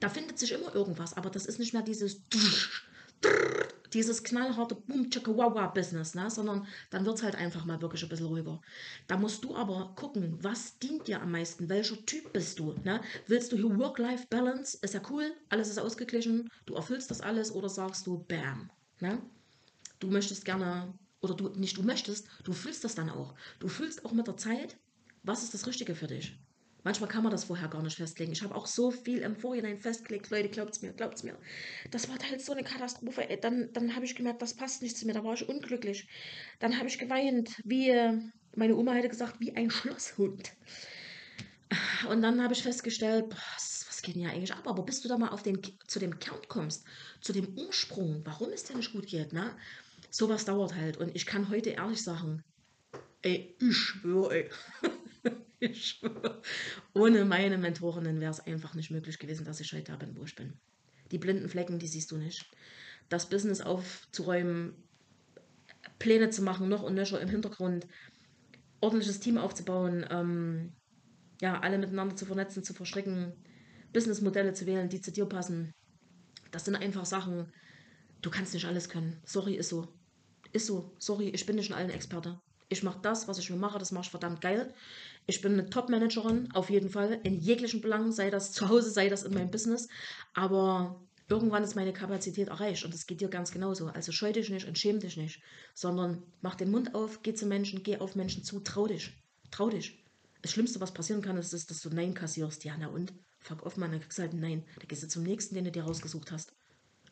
da 0.00 0.08
findet 0.08 0.38
sich 0.38 0.52
immer 0.52 0.74
irgendwas, 0.74 1.14
aber 1.18 1.28
das 1.28 1.44
ist 1.44 1.58
nicht 1.58 1.74
mehr 1.74 1.82
dieses 1.82 2.22
dieses 3.92 4.24
knallharte 4.24 4.74
boom 4.74 5.10
chicka 5.10 5.32
business 5.74 6.14
ne? 6.14 6.30
sondern 6.30 6.66
dann 6.88 7.04
wird 7.04 7.18
es 7.18 7.22
halt 7.22 7.36
einfach 7.36 7.66
mal 7.66 7.82
wirklich 7.82 8.02
ein 8.02 8.08
bisschen 8.08 8.26
ruhiger. 8.26 8.62
Da 9.06 9.18
musst 9.18 9.44
du 9.44 9.54
aber 9.54 9.92
gucken, 9.96 10.38
was 10.40 10.78
dient 10.78 11.08
dir 11.08 11.20
am 11.20 11.32
meisten, 11.32 11.68
welcher 11.68 12.04
Typ 12.06 12.32
bist 12.32 12.58
du. 12.58 12.74
Ne? 12.84 13.02
Willst 13.26 13.52
du 13.52 13.56
hier 13.56 13.78
Work-Life-Balance? 13.78 14.78
Ist 14.80 14.94
ja 14.94 15.00
cool, 15.10 15.30
alles 15.50 15.68
ist 15.68 15.78
ausgeglichen, 15.78 16.50
du 16.64 16.74
erfüllst 16.74 17.10
das 17.10 17.20
alles 17.20 17.52
oder 17.52 17.68
sagst 17.68 18.06
du, 18.06 18.24
bam. 18.26 18.70
Ne? 19.00 19.20
Du 19.98 20.08
möchtest 20.08 20.46
gerne 20.46 20.94
oder 21.26 21.34
du 21.34 21.48
nicht 21.60 21.76
du 21.76 21.82
möchtest, 21.82 22.28
du 22.44 22.52
fühlst 22.52 22.84
das 22.84 22.94
dann 22.94 23.10
auch. 23.10 23.34
Du 23.58 23.68
fühlst 23.68 24.04
auch 24.04 24.12
mit 24.12 24.26
der 24.26 24.36
Zeit, 24.36 24.76
was 25.22 25.42
ist 25.42 25.54
das 25.54 25.66
Richtige 25.66 25.94
für 25.94 26.06
dich. 26.06 26.38
Manchmal 26.84 27.08
kann 27.08 27.24
man 27.24 27.32
das 27.32 27.42
vorher 27.44 27.66
gar 27.66 27.82
nicht 27.82 27.96
festlegen. 27.96 28.30
Ich 28.30 28.42
habe 28.42 28.54
auch 28.54 28.66
so 28.66 28.92
viel 28.92 29.18
im 29.18 29.34
Vorhinein 29.34 29.76
festgelegt. 29.76 30.30
Leute, 30.30 30.48
glaubt's 30.48 30.82
mir, 30.82 30.92
glaubt's 30.92 31.24
mir. 31.24 31.36
Das 31.90 32.08
war 32.08 32.16
halt 32.30 32.40
so 32.40 32.52
eine 32.52 32.62
Katastrophe. 32.62 33.26
Dann, 33.42 33.72
dann 33.72 33.96
habe 33.96 34.04
ich 34.04 34.14
gemerkt, 34.14 34.40
das 34.40 34.54
passt 34.54 34.82
nicht 34.82 34.96
zu 34.96 35.04
mir. 35.04 35.12
Da 35.12 35.24
war 35.24 35.34
ich 35.34 35.48
unglücklich. 35.48 36.08
Dann 36.60 36.78
habe 36.78 36.86
ich 36.86 36.96
geweint, 36.98 37.50
wie 37.64 37.92
meine 38.54 38.76
Oma 38.76 38.92
hätte 38.92 39.08
gesagt, 39.08 39.40
wie 39.40 39.56
ein 39.56 39.68
Schlosshund. 39.68 40.52
Und 42.08 42.22
dann 42.22 42.40
habe 42.40 42.54
ich 42.54 42.62
festgestellt, 42.62 43.30
boah, 43.30 43.56
was 43.56 44.02
geht 44.02 44.14
denn 44.14 44.22
ja 44.22 44.30
eigentlich 44.30 44.52
ab? 44.52 44.66
Aber 44.68 44.84
bis 44.84 45.00
du 45.00 45.08
da 45.08 45.18
mal 45.18 45.30
auf 45.30 45.42
den, 45.42 45.60
zu 45.86 45.98
dem 45.98 46.18
Kern 46.18 46.40
kommst, 46.48 46.84
zu 47.20 47.32
dem 47.32 47.58
Ursprung, 47.58 48.22
warum 48.24 48.50
es 48.50 48.64
dir 48.64 48.76
nicht 48.76 48.92
gut 48.92 49.06
geht, 49.06 49.32
ne? 49.32 49.56
Sowas 50.16 50.46
dauert 50.46 50.74
halt. 50.74 50.96
Und 50.96 51.14
ich 51.14 51.26
kann 51.26 51.50
heute 51.50 51.70
ehrlich 51.70 52.02
sagen, 52.02 52.42
ey, 53.22 53.54
ich 53.60 53.76
schwöre, 53.76 54.34
ey. 54.34 54.50
ich 55.60 55.86
schwöre. 55.86 56.40
Ohne 56.94 57.24
meine 57.24 57.58
Mentorinnen 57.58 58.20
wäre 58.20 58.30
es 58.30 58.40
einfach 58.40 58.74
nicht 58.74 58.90
möglich 58.90 59.18
gewesen, 59.18 59.44
dass 59.44 59.60
ich 59.60 59.72
heute 59.72 59.92
da 59.92 59.96
bin, 59.96 60.16
wo 60.16 60.24
ich 60.24 60.34
bin. 60.34 60.54
Die 61.10 61.18
blinden 61.18 61.48
Flecken, 61.48 61.78
die 61.78 61.86
siehst 61.86 62.10
du 62.10 62.16
nicht. 62.16 62.50
Das 63.08 63.28
Business 63.28 63.60
aufzuräumen, 63.60 64.74
Pläne 65.98 66.30
zu 66.30 66.42
machen, 66.42 66.68
noch 66.68 66.82
und 66.82 66.94
nöcher 66.94 67.20
im 67.20 67.28
Hintergrund. 67.28 67.86
ordentliches 68.80 69.20
Team 69.20 69.38
aufzubauen, 69.38 70.06
ähm, 70.10 70.72
ja, 71.40 71.60
alle 71.60 71.78
miteinander 71.78 72.16
zu 72.16 72.26
vernetzen, 72.26 72.64
zu 72.64 72.74
verstricken, 72.74 73.34
Businessmodelle 73.92 74.52
zu 74.54 74.66
wählen, 74.66 74.88
die 74.88 75.00
zu 75.00 75.12
dir 75.12 75.26
passen. 75.26 75.72
Das 76.52 76.64
sind 76.64 76.76
einfach 76.76 77.04
Sachen, 77.06 77.52
du 78.22 78.30
kannst 78.30 78.54
nicht 78.54 78.66
alles 78.66 78.88
können. 78.88 79.20
Sorry, 79.24 79.54
ist 79.56 79.70
so. 79.70 79.95
Ist 80.56 80.68
so. 80.68 80.90
Sorry, 80.98 81.28
ich 81.28 81.44
bin 81.44 81.56
nicht 81.56 81.68
in 81.68 81.76
allen 81.76 81.90
Experte. 81.90 82.40
Ich 82.70 82.82
mache 82.82 82.98
das, 83.02 83.28
was 83.28 83.36
ich 83.36 83.50
mir 83.50 83.58
mache, 83.58 83.78
das 83.78 83.92
mache 83.92 84.04
ich 84.04 84.10
verdammt 84.10 84.40
geil. 84.40 84.72
Ich 85.26 85.42
bin 85.42 85.52
eine 85.52 85.68
Top-Managerin, 85.68 86.48
auf 86.54 86.70
jeden 86.70 86.88
Fall, 86.88 87.20
in 87.24 87.38
jeglichen 87.38 87.82
Belangen, 87.82 88.10
sei 88.10 88.30
das 88.30 88.52
zu 88.52 88.70
Hause, 88.70 88.90
sei 88.90 89.10
das 89.10 89.24
in 89.24 89.34
meinem 89.34 89.50
Business. 89.50 89.86
Aber 90.32 90.98
irgendwann 91.28 91.62
ist 91.62 91.76
meine 91.76 91.92
Kapazität 91.92 92.48
erreicht 92.48 92.86
und 92.86 92.94
das 92.94 93.06
geht 93.06 93.20
dir 93.20 93.28
ganz 93.28 93.50
genauso. 93.50 93.88
Also 93.88 94.12
scheu 94.12 94.32
dich 94.32 94.48
nicht 94.48 94.66
und 94.66 94.78
schäm 94.78 94.98
dich 94.98 95.18
nicht, 95.18 95.42
sondern 95.74 96.22
mach 96.40 96.54
den 96.54 96.70
Mund 96.70 96.94
auf, 96.94 97.22
geh 97.22 97.34
zu 97.34 97.44
Menschen, 97.44 97.82
geh 97.82 97.98
auf 97.98 98.14
Menschen 98.14 98.42
zu, 98.42 98.60
trau 98.60 98.86
dich. 98.86 99.12
Trau 99.50 99.68
dich. 99.68 100.02
Das 100.40 100.52
Schlimmste, 100.52 100.80
was 100.80 100.94
passieren 100.94 101.20
kann, 101.20 101.36
ist, 101.36 101.52
dass 101.52 101.82
du 101.82 101.90
Nein 101.90 102.14
kassierst. 102.14 102.64
Ja, 102.64 102.76
na 102.78 102.86
und? 102.86 103.12
Fuck 103.40 103.66
off, 103.66 103.76
man, 103.76 103.90
dann 103.90 104.00
kriegst 104.00 104.16
du 104.16 104.22
halt 104.22 104.32
Nein. 104.32 104.64
Da 104.80 104.86
gehst 104.86 105.02
du 105.02 105.08
zum 105.08 105.22
nächsten, 105.22 105.54
den 105.54 105.66
du 105.66 105.70
dir 105.70 105.84
rausgesucht 105.84 106.32
hast. 106.32 106.50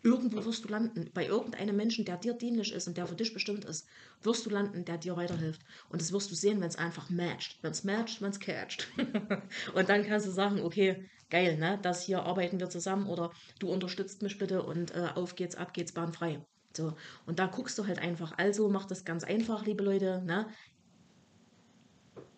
Irgendwo 0.05 0.45
wirst 0.45 0.65
du 0.65 0.69
landen. 0.69 1.11
Bei 1.15 1.27
irgendeinem 1.27 1.77
Menschen, 1.77 2.05
der 2.05 2.19
dir 2.19 2.35
dienlich 2.35 2.75
ist 2.75 2.87
und 2.87 2.99
der 2.99 3.07
für 3.07 3.15
dich 3.15 3.33
bestimmt 3.33 3.65
ist, 3.65 3.89
wirst 4.21 4.45
du 4.45 4.51
landen, 4.51 4.85
der 4.85 4.99
dir 4.99 5.17
weiterhilft. 5.17 5.63
Und 5.89 6.03
das 6.03 6.13
wirst 6.13 6.31
du 6.31 6.35
sehen, 6.35 6.61
wenn 6.61 6.69
es 6.69 6.77
einfach 6.77 7.09
matcht. 7.09 7.59
Wenn 7.63 7.71
es 7.71 7.85
matcht, 7.85 8.21
wenn 8.21 8.29
es 8.29 8.39
catcht. 8.39 8.87
und 9.75 9.89
dann 9.89 10.05
kannst 10.05 10.27
du 10.27 10.31
sagen, 10.31 10.61
okay, 10.61 11.09
geil, 11.31 11.57
ne? 11.57 11.79
Das 11.81 12.03
hier 12.03 12.23
arbeiten 12.23 12.61
wir 12.61 12.69
zusammen 12.69 13.07
oder 13.07 13.33
du 13.61 13.71
unterstützt 13.71 14.21
mich 14.21 14.37
bitte 14.37 14.63
und 14.63 14.95
äh, 14.95 15.09
auf 15.15 15.37
geht's, 15.37 15.57
ab 15.57 15.73
geht's, 15.73 15.93
bahnfrei. 15.93 16.45
So. 16.77 16.95
Und 17.25 17.39
da 17.39 17.47
guckst 17.47 17.79
du 17.79 17.87
halt 17.87 17.99
einfach. 17.99 18.37
Also 18.37 18.69
mach 18.69 18.85
das 18.85 19.07
ganz 19.07 19.25
einfach, 19.25 19.65
liebe 19.65 19.83
Leute. 19.83 20.21
Ne? 20.27 20.49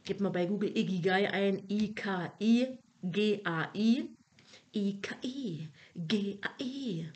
Gib 0.05 0.21
mal 0.21 0.31
bei 0.31 0.47
Google 0.47 0.71
Ikigai 0.71 1.33
ein. 1.33 1.69
I-K-I-G-A-I. 1.69 2.79
I-K-I. 4.73 5.69
G-A-I. 5.97 7.11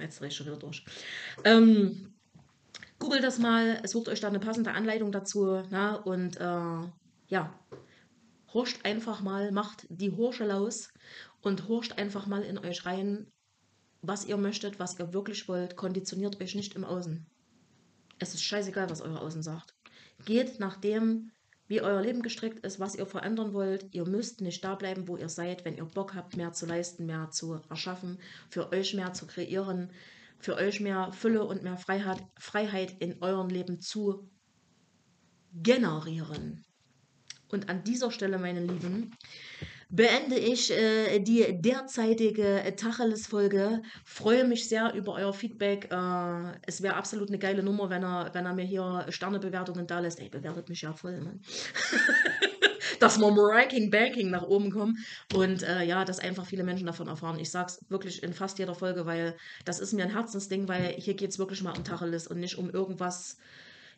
Jetzt 0.00 0.20
drehe 0.20 0.28
ich 0.28 0.36
schon 0.36 0.46
wieder 0.46 0.58
durch. 0.58 0.84
Ähm, 1.44 2.14
googelt 2.98 3.24
das 3.24 3.38
mal, 3.38 3.86
sucht 3.86 4.08
euch 4.08 4.20
da 4.20 4.28
eine 4.28 4.40
passende 4.40 4.72
Anleitung 4.72 5.12
dazu. 5.12 5.62
Na, 5.70 5.94
und 5.96 6.36
äh, 6.36 6.88
ja, 7.28 7.54
horcht 8.52 8.84
einfach 8.84 9.20
mal, 9.20 9.52
macht 9.52 9.86
die 9.88 10.10
Horsche 10.10 10.44
laus 10.44 10.92
und 11.42 11.68
horcht 11.68 11.98
einfach 11.98 12.26
mal 12.26 12.42
in 12.42 12.58
euch 12.58 12.84
rein, 12.86 13.26
was 14.02 14.24
ihr 14.24 14.36
möchtet, 14.36 14.78
was 14.78 14.98
ihr 14.98 15.12
wirklich 15.12 15.48
wollt. 15.48 15.76
Konditioniert 15.76 16.40
euch 16.40 16.54
nicht 16.54 16.74
im 16.74 16.84
Außen. 16.84 17.26
Es 18.18 18.34
ist 18.34 18.42
scheißegal, 18.42 18.90
was 18.90 19.00
euer 19.00 19.20
Außen 19.20 19.42
sagt. 19.42 19.74
Geht 20.24 20.60
nach 20.60 20.76
dem, 20.76 21.30
wie 21.70 21.80
euer 21.80 22.02
Leben 22.02 22.20
gestrickt 22.22 22.66
ist, 22.66 22.80
was 22.80 22.96
ihr 22.96 23.06
verändern 23.06 23.54
wollt. 23.54 23.86
Ihr 23.92 24.04
müsst 24.04 24.40
nicht 24.40 24.64
da 24.64 24.74
bleiben, 24.74 25.06
wo 25.06 25.16
ihr 25.16 25.28
seid, 25.28 25.64
wenn 25.64 25.76
ihr 25.76 25.84
Bock 25.84 26.16
habt, 26.16 26.36
mehr 26.36 26.52
zu 26.52 26.66
leisten, 26.66 27.06
mehr 27.06 27.30
zu 27.30 27.60
erschaffen, 27.70 28.18
für 28.48 28.72
euch 28.72 28.92
mehr 28.92 29.12
zu 29.12 29.28
kreieren, 29.28 29.92
für 30.40 30.56
euch 30.56 30.80
mehr 30.80 31.12
Fülle 31.12 31.44
und 31.44 31.62
mehr 31.62 31.76
Freiheit, 31.76 32.24
Freiheit 32.36 32.96
in 32.98 33.22
eurem 33.22 33.48
Leben 33.50 33.80
zu 33.80 34.28
generieren. 35.54 36.64
Und 37.46 37.68
an 37.68 37.84
dieser 37.84 38.10
Stelle, 38.10 38.38
meine 38.38 38.66
Lieben, 38.66 39.14
beende 39.90 40.38
ich 40.38 40.70
äh, 40.70 41.18
die 41.18 41.60
derzeitige 41.60 42.74
Tacheles-Folge. 42.76 43.82
Freue 44.04 44.44
mich 44.44 44.68
sehr 44.68 44.94
über 44.94 45.14
euer 45.14 45.34
Feedback. 45.34 45.88
Äh, 45.90 46.52
es 46.66 46.82
wäre 46.82 46.94
absolut 46.94 47.28
eine 47.28 47.38
geile 47.38 47.62
Nummer, 47.62 47.90
wenn 47.90 48.04
er, 48.04 48.30
wenn 48.32 48.46
er 48.46 48.54
mir 48.54 48.64
hier 48.64 49.06
Sternebewertungen 49.08 49.86
da 49.86 50.00
lässt. 50.00 50.20
Ey, 50.20 50.28
bewertet 50.28 50.68
mich 50.68 50.82
ja 50.82 50.92
voll, 50.92 51.20
Mann. 51.20 51.40
dass 53.00 53.18
wir 53.18 53.28
im 53.28 53.38
Ranking 53.38 53.90
Banking 53.90 54.30
nach 54.30 54.42
oben 54.42 54.70
kommen 54.70 54.98
und 55.34 55.62
äh, 55.62 55.84
ja, 55.84 56.04
dass 56.04 56.18
einfach 56.18 56.44
viele 56.46 56.64
Menschen 56.64 56.86
davon 56.86 57.08
erfahren. 57.08 57.38
Ich 57.38 57.50
sage 57.50 57.68
es 57.68 57.90
wirklich 57.90 58.22
in 58.22 58.34
fast 58.34 58.58
jeder 58.58 58.74
Folge, 58.74 59.06
weil 59.06 59.36
das 59.64 59.80
ist 59.80 59.92
mir 59.92 60.04
ein 60.04 60.12
Herzensding, 60.12 60.68
weil 60.68 60.94
hier 60.98 61.14
geht 61.14 61.30
es 61.30 61.38
wirklich 61.38 61.62
mal 61.62 61.76
um 61.76 61.84
Tacheles 61.84 62.26
und 62.26 62.40
nicht 62.40 62.58
um 62.58 62.68
irgendwas 62.68 63.38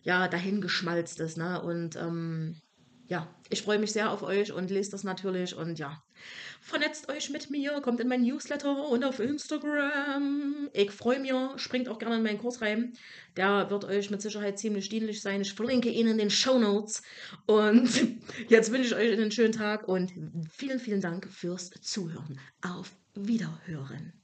ja 0.02 0.28
dahingeschmalztes. 0.28 1.36
Ne? 1.36 1.60
Und 1.60 1.96
ähm, 1.96 2.60
ja, 3.12 3.28
ich 3.50 3.60
freue 3.60 3.78
mich 3.78 3.92
sehr 3.92 4.10
auf 4.10 4.22
euch 4.22 4.52
und 4.52 4.70
lest 4.70 4.94
das 4.94 5.04
natürlich 5.04 5.54
und 5.54 5.78
ja, 5.78 6.02
vernetzt 6.62 7.10
euch 7.10 7.28
mit 7.28 7.50
mir, 7.50 7.82
kommt 7.82 8.00
in 8.00 8.08
mein 8.08 8.22
Newsletter 8.22 8.88
und 8.88 9.04
auf 9.04 9.20
Instagram. 9.20 10.70
Ich 10.72 10.90
freue 10.90 11.20
mich, 11.20 11.30
springt 11.56 11.90
auch 11.90 11.98
gerne 11.98 12.16
in 12.16 12.22
meinen 12.22 12.38
Kurs 12.38 12.62
rein. 12.62 12.94
Der 13.36 13.68
wird 13.68 13.84
euch 13.84 14.10
mit 14.10 14.22
Sicherheit 14.22 14.58
ziemlich 14.58 14.88
dienlich 14.88 15.20
sein. 15.20 15.42
Ich 15.42 15.52
verlinke 15.52 15.90
ihn 15.90 16.06
in 16.06 16.16
den 16.16 16.30
Show 16.30 16.58
Notes. 16.58 17.02
Und 17.44 17.90
jetzt 18.48 18.72
wünsche 18.72 18.88
ich 18.88 18.94
euch 18.94 19.12
einen 19.12 19.30
schönen 19.30 19.52
Tag 19.52 19.86
und 19.86 20.10
vielen, 20.50 20.80
vielen 20.80 21.02
Dank 21.02 21.30
fürs 21.30 21.68
Zuhören. 21.82 22.40
Auf 22.62 22.92
Wiederhören. 23.14 24.21